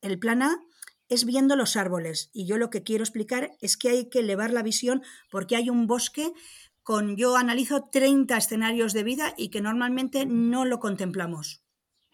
el 0.00 0.18
plana 0.18 0.58
es 1.08 1.24
viendo 1.24 1.56
los 1.56 1.76
árboles. 1.76 2.30
Y 2.32 2.46
yo 2.46 2.58
lo 2.58 2.70
que 2.70 2.82
quiero 2.82 3.04
explicar 3.04 3.52
es 3.60 3.76
que 3.76 3.90
hay 3.90 4.08
que 4.08 4.20
elevar 4.20 4.52
la 4.52 4.62
visión 4.62 5.02
porque 5.30 5.56
hay 5.56 5.70
un 5.70 5.86
bosque 5.86 6.32
con, 6.82 7.16
yo 7.16 7.36
analizo 7.36 7.88
30 7.90 8.36
escenarios 8.36 8.92
de 8.92 9.02
vida 9.02 9.34
y 9.36 9.48
que 9.48 9.60
normalmente 9.60 10.24
no 10.26 10.64
lo 10.64 10.78
contemplamos. 10.78 11.62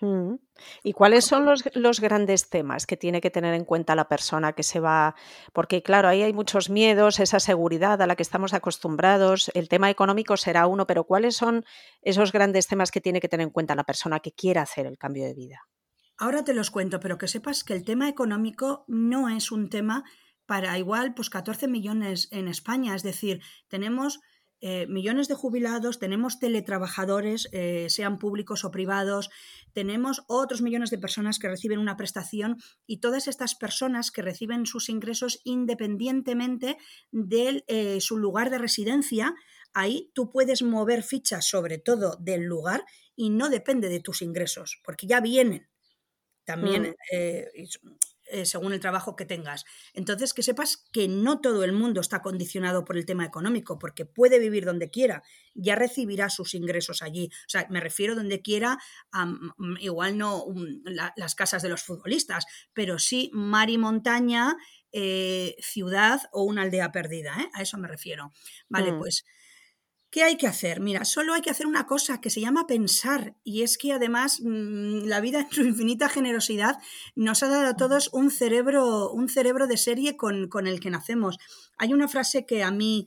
Mm. 0.00 0.34
¿Y 0.82 0.94
cuáles 0.94 1.24
son 1.24 1.44
los, 1.44 1.62
los, 1.74 2.00
grandes 2.00 2.50
temas 2.50 2.86
que 2.86 2.96
tiene 2.96 3.20
que 3.20 3.30
tener 3.30 3.54
en 3.54 3.64
cuenta 3.64 3.94
la 3.94 4.08
persona 4.08 4.52
que 4.52 4.64
se 4.64 4.80
va? 4.80 5.14
Porque 5.52 5.82
claro, 5.82 6.08
ahí 6.08 6.22
hay 6.22 6.32
muchos 6.32 6.70
miedos, 6.70 7.20
esa 7.20 7.38
seguridad 7.38 8.02
a 8.02 8.06
la 8.08 8.16
que 8.16 8.24
estamos 8.24 8.52
acostumbrados, 8.52 9.50
el 9.54 9.68
tema 9.68 9.90
económico 9.90 10.36
será 10.36 10.66
uno, 10.66 10.88
pero 10.88 11.04
¿cuáles 11.04 11.36
son 11.36 11.64
esos 12.00 12.32
grandes 12.32 12.66
temas 12.66 12.90
que 12.90 13.00
tiene 13.00 13.20
que 13.20 13.28
tener 13.28 13.44
en 13.44 13.52
cuenta 13.52 13.76
la 13.76 13.84
persona 13.84 14.18
que 14.18 14.32
quiera 14.32 14.62
hacer 14.62 14.86
el 14.86 14.98
cambio 14.98 15.24
de 15.24 15.34
vida? 15.34 15.68
Ahora 16.22 16.44
te 16.44 16.54
los 16.54 16.70
cuento, 16.70 17.00
pero 17.00 17.18
que 17.18 17.26
sepas 17.26 17.64
que 17.64 17.74
el 17.74 17.82
tema 17.82 18.08
económico 18.08 18.84
no 18.86 19.28
es 19.28 19.50
un 19.50 19.68
tema 19.68 20.04
para 20.46 20.78
igual 20.78 21.14
pues 21.14 21.30
14 21.30 21.66
millones 21.66 22.28
en 22.30 22.46
España, 22.46 22.94
es 22.94 23.02
decir, 23.02 23.40
tenemos 23.66 24.20
eh, 24.60 24.86
millones 24.86 25.26
de 25.26 25.34
jubilados, 25.34 25.98
tenemos 25.98 26.38
teletrabajadores, 26.38 27.48
eh, 27.50 27.86
sean 27.88 28.20
públicos 28.20 28.64
o 28.64 28.70
privados, 28.70 29.30
tenemos 29.72 30.22
otros 30.28 30.62
millones 30.62 30.90
de 30.90 30.98
personas 30.98 31.40
que 31.40 31.48
reciben 31.48 31.80
una 31.80 31.96
prestación 31.96 32.56
y 32.86 33.00
todas 33.00 33.26
estas 33.26 33.56
personas 33.56 34.12
que 34.12 34.22
reciben 34.22 34.64
sus 34.64 34.90
ingresos 34.90 35.40
independientemente 35.42 36.76
de 37.10 37.64
eh, 37.66 38.00
su 38.00 38.16
lugar 38.16 38.50
de 38.50 38.58
residencia, 38.58 39.34
ahí 39.74 40.12
tú 40.14 40.30
puedes 40.30 40.62
mover 40.62 41.02
fichas 41.02 41.48
sobre 41.48 41.78
todo 41.78 42.16
del 42.20 42.44
lugar 42.44 42.84
y 43.16 43.30
no 43.30 43.48
depende 43.48 43.88
de 43.88 43.98
tus 43.98 44.22
ingresos, 44.22 44.80
porque 44.84 45.08
ya 45.08 45.20
vienen 45.20 45.71
también 46.44 46.82
mm. 46.82 46.94
eh, 47.12 47.48
eh, 48.32 48.46
según 48.46 48.72
el 48.72 48.80
trabajo 48.80 49.14
que 49.14 49.26
tengas. 49.26 49.66
Entonces, 49.92 50.32
que 50.32 50.42
sepas 50.42 50.88
que 50.90 51.06
no 51.06 51.40
todo 51.40 51.64
el 51.64 51.72
mundo 51.72 52.00
está 52.00 52.22
condicionado 52.22 52.82
por 52.82 52.96
el 52.96 53.04
tema 53.04 53.26
económico, 53.26 53.78
porque 53.78 54.06
puede 54.06 54.38
vivir 54.38 54.64
donde 54.64 54.90
quiera, 54.90 55.22
ya 55.54 55.74
recibirá 55.74 56.30
sus 56.30 56.54
ingresos 56.54 57.02
allí. 57.02 57.28
O 57.46 57.48
sea, 57.48 57.66
me 57.68 57.80
refiero 57.80 58.14
donde 58.14 58.40
quiera, 58.40 58.78
igual 59.80 60.16
no 60.16 60.46
las 61.14 61.34
casas 61.34 61.62
de 61.62 61.68
los 61.68 61.82
futbolistas, 61.82 62.46
pero 62.72 62.98
sí 62.98 63.30
mar 63.34 63.68
y 63.68 63.76
montaña, 63.76 64.56
eh, 64.92 65.54
ciudad 65.60 66.22
o 66.32 66.44
una 66.44 66.62
aldea 66.62 66.90
perdida, 66.90 67.50
a 67.52 67.60
eso 67.60 67.76
me 67.76 67.88
refiero. 67.88 68.32
Vale, 68.70 68.92
mm. 68.92 68.98
pues 68.98 69.24
¿Qué 70.12 70.22
hay 70.22 70.36
que 70.36 70.46
hacer? 70.46 70.80
Mira, 70.80 71.06
solo 71.06 71.32
hay 71.32 71.40
que 71.40 71.48
hacer 71.48 71.66
una 71.66 71.86
cosa 71.86 72.20
que 72.20 72.28
se 72.28 72.42
llama 72.42 72.66
pensar 72.66 73.34
y 73.44 73.62
es 73.62 73.78
que 73.78 73.94
además 73.94 74.40
mm, 74.42 75.06
la 75.06 75.22
vida 75.22 75.40
en 75.40 75.50
su 75.50 75.62
infinita 75.62 76.10
generosidad 76.10 76.76
nos 77.14 77.42
ha 77.42 77.48
dado 77.48 77.68
a 77.68 77.76
todos 77.76 78.10
un 78.12 78.30
cerebro, 78.30 79.10
un 79.10 79.30
cerebro 79.30 79.66
de 79.66 79.78
serie 79.78 80.18
con, 80.18 80.66
el 80.66 80.80
que 80.80 80.90
nacemos. 80.90 81.38
Hay 81.78 81.94
una 81.94 82.08
frase 82.08 82.44
que 82.44 82.62
a 82.62 82.70
mí 82.70 83.06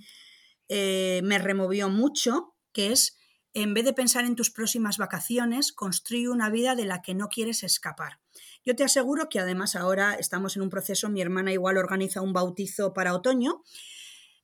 eh, 0.68 1.22
me 1.24 1.38
removió 1.38 1.90
mucho, 1.90 2.56
que 2.72 2.92
es, 2.92 3.20
en 3.54 3.76
vez 3.76 3.86
de 3.86 3.94
pensar 3.94 4.26
en 4.26 4.36
tus 4.36 4.50
próximas 4.50 4.98
vacaciones, 4.98 5.74
construye 5.74 6.28
una 6.28 6.50
vida 6.50 6.74
de 6.74 6.86
la 6.86 7.04
que 7.04 7.14
no 7.14 7.28
quieres 7.28 7.62
escapar. 7.62 8.20
Yo 8.66 8.76
te 8.76 8.84
aseguro 8.84 9.30
que 9.30 9.40
además 9.40 9.76
ahora 9.76 10.16
estamos 10.16 10.56
en 10.56 10.64
un 10.64 10.72
proceso, 10.72 11.08
mi 11.10 11.22
hermana 11.22 11.54
igual 11.54 11.78
organiza 11.78 12.22
un 12.22 12.34
bautizo 12.34 12.94
para 12.94 13.14
otoño 13.14 13.62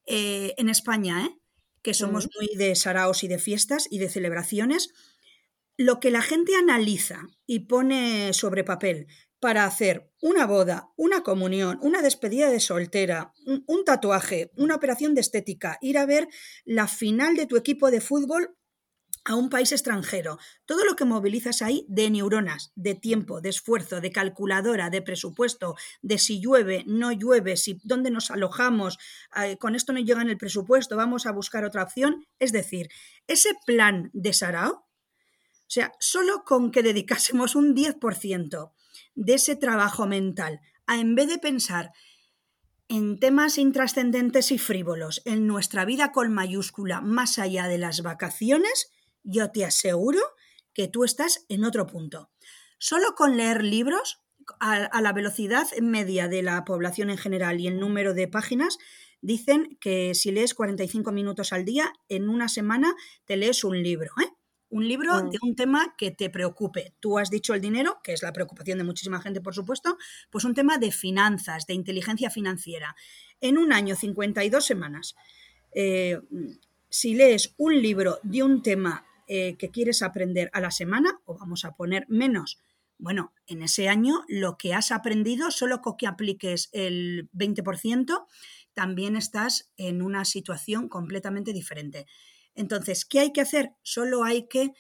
eh, 0.06 0.54
en 0.58 0.70
España, 0.70 1.26
¿eh? 1.26 1.41
Que 1.82 1.94
somos 1.94 2.30
muy 2.38 2.48
de 2.56 2.76
saraos 2.76 3.24
y 3.24 3.28
de 3.28 3.40
fiestas 3.40 3.88
y 3.90 4.00
de 4.00 4.10
celebraciones, 4.10 4.90
lo 5.78 6.00
que 6.00 6.12
la 6.12 6.22
gente 6.22 6.56
analiza 6.56 7.28
y 7.46 7.62
pone 7.62 8.34
sobre 8.34 8.64
papel 8.64 9.08
para 9.40 9.66
hacer 9.66 10.12
una 10.22 10.46
boda, 10.46 10.90
una 10.96 11.24
comunión, 11.24 11.80
una 11.82 12.04
despedida 12.04 12.50
de 12.52 12.60
soltera, 12.60 13.34
un, 13.66 13.84
tatuaje, 13.84 14.52
una 14.56 14.76
operación 14.76 15.16
de 15.16 15.22
estética, 15.22 15.80
ir 15.82 15.98
a 15.98 16.06
ver 16.06 16.28
la 16.64 16.88
final 16.88 17.36
de 17.36 17.48
tu 17.48 17.58
equipo 17.58 17.90
de 17.90 18.02
fútbol 18.02 18.56
a 19.24 19.36
un 19.36 19.50
país 19.50 19.72
extranjero. 19.72 20.40
Todo 20.66 20.84
lo 20.86 20.96
que 20.96 21.06
movilizas 21.06 21.62
ahí 21.62 21.86
de 21.88 22.10
neuronas, 22.10 22.72
de 22.76 22.96
tiempo, 22.96 23.42
de 23.42 23.50
esfuerzo, 23.50 24.02
de 24.02 24.12
calculadora, 24.12 24.90
de 24.90 25.02
presupuesto, 25.02 25.76
de 26.02 26.18
si 26.18 26.42
llueve, 26.42 26.84
no 26.88 27.12
llueve, 27.12 27.58
si 27.58 27.80
dónde 27.84 28.10
nos 28.10 28.32
alojamos, 28.32 28.98
eh, 29.36 29.58
con 29.58 29.76
esto 29.76 29.94
no 29.94 30.00
llega 30.00 30.22
en 30.22 30.30
el 30.30 30.38
presupuesto, 30.38 30.96
vamos 30.96 31.26
a 31.26 31.32
buscar 31.32 31.66
otra 31.66 31.84
opción. 31.84 32.26
Es 32.40 32.52
decir, 32.52 32.90
ese 33.28 33.52
plan 33.66 34.10
de 34.14 34.34
Sarao, 34.34 34.72
o 34.72 35.74
sea, 35.74 35.94
solo 36.00 36.44
con 36.44 36.72
que 36.72 36.84
dedicásemos 36.84 37.56
un 37.56 37.76
10% 37.76 38.72
de 39.16 39.34
ese 39.34 39.56
trabajo 39.56 40.06
mental 40.08 40.60
a 40.88 41.00
en 41.00 41.16
vez 41.16 41.30
de 41.30 41.38
pensar 41.38 41.92
en 42.90 43.20
temas 43.20 43.58
intrascendentes 43.58 44.52
y 44.52 44.58
frívolos, 44.58 45.22
en 45.24 45.48
nuestra 45.48 45.86
vida 45.86 46.12
con 46.12 46.34
mayúscula, 46.34 47.00
más 47.00 47.40
allá 47.40 47.70
de 47.70 47.78
las 47.78 48.02
vacaciones, 48.02 48.92
yo 49.24 49.52
te 49.52 49.66
aseguro 49.66 50.20
que 50.74 50.88
tú 50.88 51.04
estás 51.04 51.46
en 51.50 51.64
otro 51.64 51.88
punto. 51.88 52.30
Solo 52.78 53.14
con 53.16 53.38
leer 53.38 53.64
libros, 53.64 54.22
a, 54.60 55.02
la 55.02 55.14
velocidad 55.14 55.68
media 55.82 56.28
de 56.28 56.42
la 56.42 56.64
población 56.66 57.10
en 57.10 57.18
general 57.18 57.60
y 57.60 57.68
el 57.68 57.80
número 57.80 58.14
de 58.14 58.28
páginas, 58.28 58.78
dicen 59.22 59.78
que 59.80 60.16
si 60.16 60.32
lees 60.32 60.54
45 60.54 61.12
minutos 61.12 61.54
al 61.54 61.66
día, 61.66 61.94
en 62.10 62.30
una 62.30 62.48
semana 62.48 62.94
te 63.26 63.38
lees 63.38 63.64
un 63.64 63.82
libro. 63.82 64.12
¿eh? 64.22 64.30
Un 64.70 64.88
libro 64.88 65.24
mm. 65.24 65.30
de 65.30 65.38
un 65.42 65.56
tema 65.56 65.96
que 65.98 66.12
te 66.12 66.30
preocupe. 66.30 66.96
Tú 67.00 67.20
has 67.20 67.30
dicho 67.30 67.54
el 67.54 67.62
dinero, 67.62 68.00
que 68.04 68.14
es 68.14 68.24
la 68.24 68.34
preocupación 68.34 68.78
de 68.78 68.84
muchísima 68.84 69.22
gente, 69.22 69.42
por 69.42 69.54
supuesto, 69.54 69.98
pues 70.32 70.44
un 70.44 70.56
tema 70.56 70.78
de 70.78 70.92
finanzas, 70.92 71.68
de 71.68 71.74
inteligencia 71.74 72.30
financiera. 72.30 72.96
En 73.42 73.58
un 73.58 73.74
año, 73.74 73.96
52 73.96 74.66
semanas. 74.66 75.16
Eh, 75.74 76.20
si 76.90 77.14
lees 77.14 77.54
un 77.58 77.82
libro 77.82 78.20
de 78.24 78.44
un 78.44 78.62
tema 78.62 79.06
eh, 79.34 79.56
que 79.58 79.70
quieres 79.70 80.02
aprender 80.02 80.50
a 80.52 80.60
la 80.60 80.72
semana, 80.72 81.22
o 81.24 81.38
vamos 81.38 81.64
a 81.64 81.72
poner 81.72 82.06
menos, 82.10 82.60
bueno, 82.98 83.34
en 83.48 83.62
ese 83.62 83.88
año 83.88 84.26
lo 84.28 84.58
que 84.58 84.74
has 84.74 84.92
aprendido, 84.92 85.52
solo 85.52 85.80
con 85.80 85.96
que 85.96 86.06
apliques 86.06 86.68
el 86.74 87.30
20%, 87.32 88.28
también 88.74 89.16
estás 89.16 89.72
en 89.78 90.02
una 90.02 90.26
situación 90.26 90.90
completamente 90.90 91.54
diferente. 91.54 92.08
Entonces, 92.56 93.06
¿qué 93.06 93.22
hay 93.22 93.32
que 93.32 93.40
hacer? 93.40 93.72
Solo 93.84 94.26
hay 94.26 94.50
que 94.50 94.74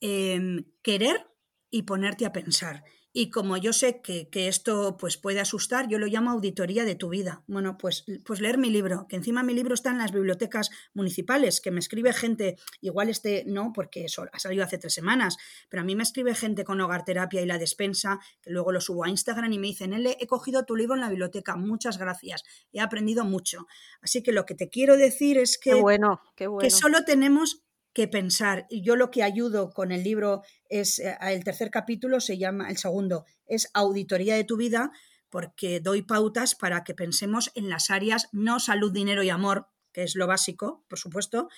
em, 0.00 0.64
querer 0.80 1.26
y 1.70 1.82
ponerte 1.82 2.24
a 2.24 2.32
pensar. 2.32 2.84
Y 3.16 3.30
como 3.30 3.56
yo 3.56 3.72
sé 3.72 4.00
que, 4.02 4.28
esto 4.48 4.96
pues, 4.96 5.16
puede 5.16 5.38
asustar, 5.38 5.86
yo 5.88 6.00
lo 6.00 6.06
llamo 6.06 6.32
auditoría 6.32 6.84
de 6.84 6.96
tu 6.96 7.10
vida. 7.10 7.44
Bueno, 7.46 7.78
pues, 7.78 8.04
pues 8.24 8.40
leer 8.40 8.58
mi 8.58 8.70
libro, 8.70 9.06
que 9.08 9.14
encima 9.14 9.44
mi 9.44 9.54
libro 9.54 9.72
está 9.72 9.90
en 9.90 9.98
las 9.98 10.10
bibliotecas 10.10 10.70
municipales, 10.94 11.60
que 11.60 11.70
me 11.70 11.78
escribe 11.78 12.12
gente, 12.12 12.56
igual 12.80 13.08
este 13.08 13.44
no, 13.46 13.72
porque 13.72 14.06
eso 14.06 14.26
ha 14.32 14.38
salido 14.40 14.64
hace 14.64 14.78
tres 14.78 14.94
semanas, 14.94 15.36
pero 15.68 15.82
a 15.82 15.84
mí 15.84 15.94
me 15.94 16.02
escribe 16.02 16.34
gente 16.34 16.64
con 16.64 16.80
hogar 16.80 17.04
terapia 17.04 17.40
y 17.40 17.46
la 17.46 17.56
despensa, 17.56 18.18
que 18.42 18.50
luego 18.50 18.72
lo 18.72 18.80
subo 18.80 19.04
a 19.04 19.08
Instagram 19.08 19.52
y 19.52 19.58
me 19.60 19.68
dicen, 19.68 19.92
Ele, 19.92 20.16
he 20.18 20.26
cogido 20.26 20.64
tu 20.64 20.74
libro 20.74 20.96
en 20.96 21.02
la 21.02 21.08
biblioteca, 21.08 21.54
muchas 21.54 21.98
gracias, 21.98 22.42
he 22.72 22.80
aprendido 22.80 23.24
mucho. 23.24 23.68
Así 24.00 24.24
que 24.24 24.32
lo 24.32 24.44
que 24.44 24.56
te 24.56 24.70
quiero 24.70 24.96
decir 24.96 25.38
es 25.38 25.56
que, 25.56 25.74
bueno, 25.74 26.20
que 26.34 26.70
solo 26.70 27.04
tenemos 27.04 27.63
que 27.94 28.08
pensar. 28.08 28.66
Yo 28.70 28.96
lo 28.96 29.10
que 29.10 29.22
ayudo 29.22 29.70
con 29.70 29.92
el 29.92 30.02
libro 30.02 30.42
es, 30.68 30.98
eh, 30.98 31.16
el 31.22 31.44
tercer 31.44 31.70
capítulo 31.70 32.20
se 32.20 32.36
llama, 32.36 32.68
el 32.68 32.76
segundo, 32.76 33.24
es 33.46 33.70
Auditoría 33.72 34.34
de 34.34 34.44
tu 34.44 34.56
vida, 34.56 34.90
porque 35.30 35.80
doy 35.80 36.02
pautas 36.02 36.54
para 36.54 36.84
que 36.84 36.94
pensemos 36.94 37.50
en 37.54 37.70
las 37.70 37.90
áreas 37.90 38.28
no 38.32 38.60
salud, 38.60 38.92
dinero 38.92 39.22
y 39.22 39.30
amor, 39.30 39.68
que 39.92 40.02
es 40.02 40.16
lo 40.16 40.26
básico, 40.26 40.84
por 40.88 40.98
supuesto, 40.98 41.48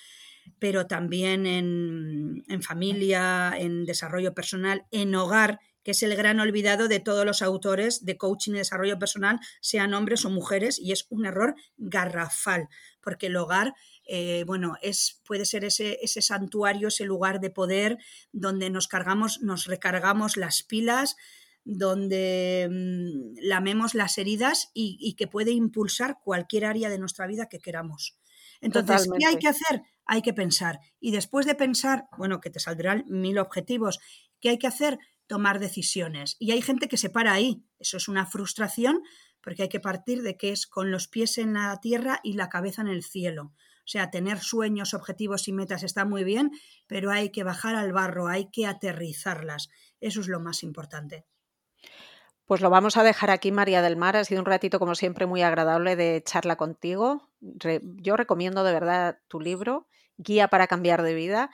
pero 0.59 0.87
también 0.87 1.45
en, 1.45 2.43
en 2.47 2.61
familia, 2.61 3.53
en 3.57 3.85
desarrollo 3.85 4.33
personal, 4.33 4.85
en 4.91 5.13
hogar, 5.15 5.59
que 5.83 5.91
es 5.91 6.03
el 6.03 6.15
gran 6.15 6.39
olvidado 6.39 6.87
de 6.87 6.99
todos 6.99 7.25
los 7.25 7.41
autores 7.41 8.05
de 8.05 8.17
coaching 8.17 8.53
y 8.53 8.57
desarrollo 8.57 8.99
personal, 8.99 9.39
sean 9.61 9.93
hombres 9.93 10.25
o 10.25 10.29
mujeres, 10.29 10.79
y 10.79 10.91
es 10.91 11.07
un 11.09 11.25
error 11.25 11.55
garrafal, 11.77 12.67
porque 13.01 13.27
el 13.27 13.37
hogar 13.37 13.73
eh, 14.07 14.43
bueno, 14.45 14.75
es, 14.81 15.21
puede 15.25 15.45
ser 15.45 15.65
ese, 15.65 15.99
ese 16.01 16.21
santuario, 16.21 16.87
ese 16.87 17.05
lugar 17.05 17.39
de 17.39 17.49
poder 17.49 17.97
donde 18.31 18.69
nos 18.69 18.87
cargamos, 18.87 19.41
nos 19.41 19.65
recargamos 19.65 20.37
las 20.37 20.63
pilas, 20.63 21.15
donde 21.67 22.69
mm, 22.71 23.45
lamemos 23.45 23.93
las 23.93 24.17
heridas 24.17 24.71
y, 24.73 25.15
que 25.15 25.27
puede 25.27 25.51
impulsar 25.51 26.17
cualquier 26.23 26.65
área 26.65 26.89
de 26.89 26.97
nuestra 26.97 27.27
vida 27.27 27.49
que 27.49 27.59
queramos. 27.59 28.17
Entonces, 28.61 29.09
¿qué 29.19 29.25
hay 29.25 29.37
que 29.37 29.49
hacer? 29.49 29.81
Hay 30.05 30.21
que 30.21 30.33
pensar. 30.33 30.79
Y 30.99 31.11
después 31.11 31.45
de 31.45 31.55
pensar, 31.55 32.07
bueno, 32.17 32.39
que 32.39 32.49
te 32.49 32.59
saldrán 32.59 33.03
mil 33.07 33.37
objetivos, 33.37 33.99
¿qué 34.39 34.49
hay 34.49 34.57
que 34.57 34.67
hacer? 34.67 34.97
Tomar 35.27 35.59
decisiones. 35.59 36.37
Y 36.39 36.51
hay 36.51 36.61
gente 36.61 36.87
que 36.87 36.97
se 36.97 37.09
para 37.09 37.33
ahí. 37.33 37.65
Eso 37.79 37.97
es 37.97 38.07
una 38.07 38.25
frustración 38.25 39.03
porque 39.41 39.63
hay 39.63 39.69
que 39.69 39.79
partir 39.79 40.23
de 40.23 40.37
que 40.37 40.51
es 40.51 40.67
con 40.67 40.91
los 40.91 41.07
pies 41.07 41.37
en 41.37 41.53
la 41.53 41.79
tierra 41.81 42.19
y 42.23 42.33
la 42.33 42.49
cabeza 42.49 42.81
en 42.81 42.87
el 42.87 43.03
cielo. 43.03 43.53
Sea, 43.87 44.11
tener 44.11 44.39
sueños, 44.39 44.93
objetivos 44.93 45.47
y 45.47 45.53
metas 45.53 45.81
está 45.81 46.05
muy 46.05 46.23
bien, 46.23 46.51
pero 46.85 47.09
hay 47.09 47.31
que 47.31 47.43
bajar 47.43 47.75
al 47.75 47.93
barro, 47.93 48.27
hay 48.27 48.51
que 48.51 48.67
aterrizarlas. 48.67 49.69
Eso 50.01 50.21
es 50.21 50.27
lo 50.27 50.39
más 50.39 50.61
importante. 50.61 51.25
Pues 52.45 52.61
lo 52.61 52.69
vamos 52.69 52.97
a 52.97 53.03
dejar 53.03 53.31
aquí, 53.31 53.51
María 53.51 53.81
del 53.81 53.97
Mar. 53.97 54.15
Ha 54.15 54.23
sido 54.23 54.41
un 54.41 54.45
ratito, 54.45 54.77
como 54.77 54.93
siempre, 54.93 55.25
muy 55.25 55.41
agradable 55.41 55.95
de 55.95 56.21
charla 56.23 56.57
contigo. 56.57 57.29
yo 57.39 58.17
recomiendo 58.17 58.63
de 58.63 58.73
verdad 58.73 59.19
tu 59.27 59.39
libro, 59.39 59.87
Guía 60.17 60.47
para 60.47 60.65
cambiar 60.65 61.03
de 61.03 61.13
vida 61.13 61.51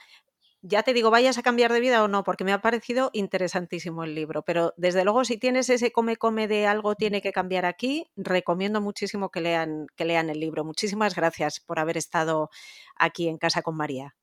ya 0.66 0.82
te 0.82 0.94
digo, 0.94 1.10
vayas 1.10 1.36
a 1.36 1.42
cambiar 1.42 1.74
de 1.74 1.80
vida 1.80 2.02
o 2.02 2.08
no, 2.08 2.24
porque 2.24 2.42
me 2.42 2.52
ha 2.52 2.62
parecido 2.62 3.10
interesantísimo 3.12 4.02
el 4.02 4.14
libro. 4.14 4.42
Pero 4.42 4.72
desde 4.78 5.04
luego, 5.04 5.26
si 5.26 5.36
tienes 5.36 5.68
ese 5.68 5.92
come-come 5.92 6.48
de 6.48 6.66
algo 6.66 6.94
tiene 6.94 7.20
que 7.20 7.32
cambiar 7.32 7.66
aquí, 7.66 8.06
recomiendo 8.16 8.80
muchísimo 8.80 9.28
que 9.28 9.42
lean, 9.42 9.86
que 9.94 10.06
lean 10.06 10.30
el 10.30 10.40
libro. 10.40 10.64
Muchísimas 10.64 11.14
gracias 11.14 11.60
por 11.60 11.78
haber 11.78 11.98
estado 11.98 12.48
aquí 12.96 13.28
en 13.28 13.36
casa 13.36 13.60
con 13.60 13.76
María. 13.76 14.16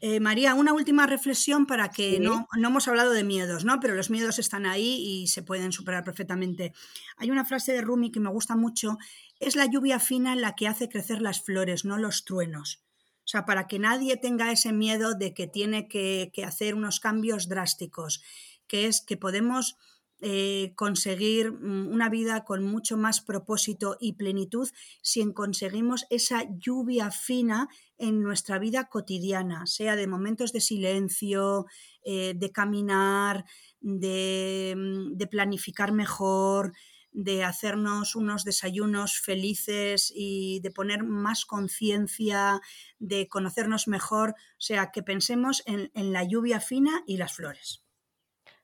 Eh, 0.00 0.20
María, 0.20 0.54
una 0.54 0.72
última 0.72 1.06
reflexión 1.06 1.66
para 1.66 1.90
que 1.90 2.18
no, 2.18 2.48
no, 2.56 2.68
hemos 2.68 2.88
hablado 2.88 3.12
de 3.12 3.22
miedos, 3.22 3.66
¿no? 3.66 3.78
Pero 3.78 3.94
los 3.94 4.08
miedos 4.08 4.38
están 4.38 4.64
ahí 4.64 4.96
y 5.04 5.26
se 5.26 5.42
pueden 5.42 5.72
superar 5.72 6.02
perfectamente. 6.02 6.72
Hay 7.18 7.30
una 7.30 7.44
frase 7.44 7.74
de 7.74 7.82
Rumi 7.82 8.10
que 8.10 8.20
me 8.20 8.30
gusta 8.30 8.56
mucho, 8.56 8.96
es 9.38 9.54
la 9.54 9.66
lluvia 9.66 10.00
fina 10.00 10.34
la 10.34 10.54
que 10.54 10.66
hace 10.66 10.88
crecer 10.88 11.20
las 11.20 11.42
flores, 11.42 11.84
no 11.84 11.98
los 11.98 12.24
truenos. 12.24 12.87
O 13.28 13.30
sea, 13.30 13.44
para 13.44 13.66
que 13.66 13.78
nadie 13.78 14.16
tenga 14.16 14.50
ese 14.50 14.72
miedo 14.72 15.14
de 15.14 15.34
que 15.34 15.46
tiene 15.46 15.86
que, 15.86 16.32
hacer 16.46 16.74
unos 16.74 16.98
cambios 16.98 17.46
drásticos, 17.46 18.22
que 18.66 18.86
es 18.86 19.02
que 19.02 19.18
podemos 19.18 19.76
eh, 20.22 20.72
conseguir 20.76 21.52
mm, 21.52 21.88
una 21.92 22.08
vida 22.08 22.46
con 22.46 22.64
mucho 22.64 22.96
más 22.96 23.20
propósito 23.20 23.98
y 24.00 24.14
plenitud 24.14 24.66
si 25.02 25.30
conseguimos 25.34 26.06
esa 26.08 26.46
lluvia 26.58 27.10
fina 27.10 27.68
en 27.98 28.22
nuestra 28.22 28.58
vida 28.58 28.88
cotidiana, 28.88 29.66
sea 29.66 29.94
de 29.94 30.06
momentos 30.06 30.54
de 30.54 30.62
silencio, 30.62 31.66
eh, 32.06 32.32
de 32.34 32.50
caminar, 32.50 33.44
de, 33.82 34.74
mm, 34.74 35.18
de 35.18 35.26
planificar 35.26 35.92
mejor, 35.92 36.72
de 37.12 37.44
hacernos 37.44 38.14
unos 38.14 38.44
desayunos 38.44 39.18
felices 39.20 40.12
y 40.14 40.60
de 40.60 40.70
poner 40.70 41.02
más 41.02 41.44
conciencia, 41.44 42.60
de 42.98 43.28
conocernos 43.28 43.88
mejor, 43.88 44.30
o 44.30 44.60
sea, 44.60 44.90
que 44.90 45.02
pensemos 45.02 45.62
en, 45.66 45.90
la 45.94 46.24
lluvia 46.24 46.60
fina 46.60 47.02
y 47.06 47.16
las 47.16 47.34
flores. 47.34 47.84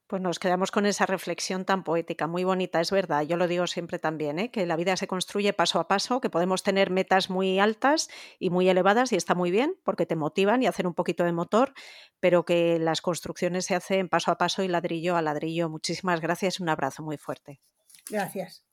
Pues 0.06 0.20
nos 0.20 0.38
quedamos 0.38 0.70
con 0.70 0.84
esa 0.84 1.06
reflexión 1.06 1.64
tan 1.64 1.82
poética, 1.82 2.26
muy 2.26 2.44
bonita, 2.44 2.80
es 2.80 2.90
verdad. 2.90 3.22
Yo 3.22 3.38
lo 3.38 3.48
digo 3.48 3.66
siempre 3.66 3.98
también, 3.98 4.38
¿eh? 4.38 4.50
que 4.50 4.66
la 4.66 4.76
vida 4.76 4.96
se 4.98 5.06
construye 5.06 5.54
paso 5.54 5.80
a 5.80 5.88
paso, 5.88 6.20
que 6.20 6.28
podemos 6.28 6.62
tener 6.62 6.90
metas 6.90 7.30
muy 7.30 7.58
altas 7.58 8.10
y 8.38 8.50
muy 8.50 8.68
elevadas 8.68 9.12
y 9.12 9.16
está 9.16 9.34
muy 9.34 9.50
bien 9.50 9.74
porque 9.82 10.04
te 10.04 10.14
motivan 10.14 10.62
y 10.62 10.66
hacen 10.66 10.86
un 10.86 10.94
poquito 10.94 11.24
de 11.24 11.32
motor, 11.32 11.72
pero 12.20 12.44
que 12.44 12.78
las 12.78 13.00
construcciones 13.00 13.64
se 13.64 13.74
hacen 13.74 14.10
paso 14.10 14.30
a 14.30 14.36
paso 14.36 14.62
y 14.62 14.68
ladrillo 14.68 15.16
a 15.16 15.22
ladrillo. 15.22 15.70
Muchísimas 15.70 16.20
gracias, 16.20 16.60
un 16.60 16.68
abrazo 16.68 17.02
muy 17.02 17.16
fuerte. 17.16 17.62
Gracias. 18.08 18.63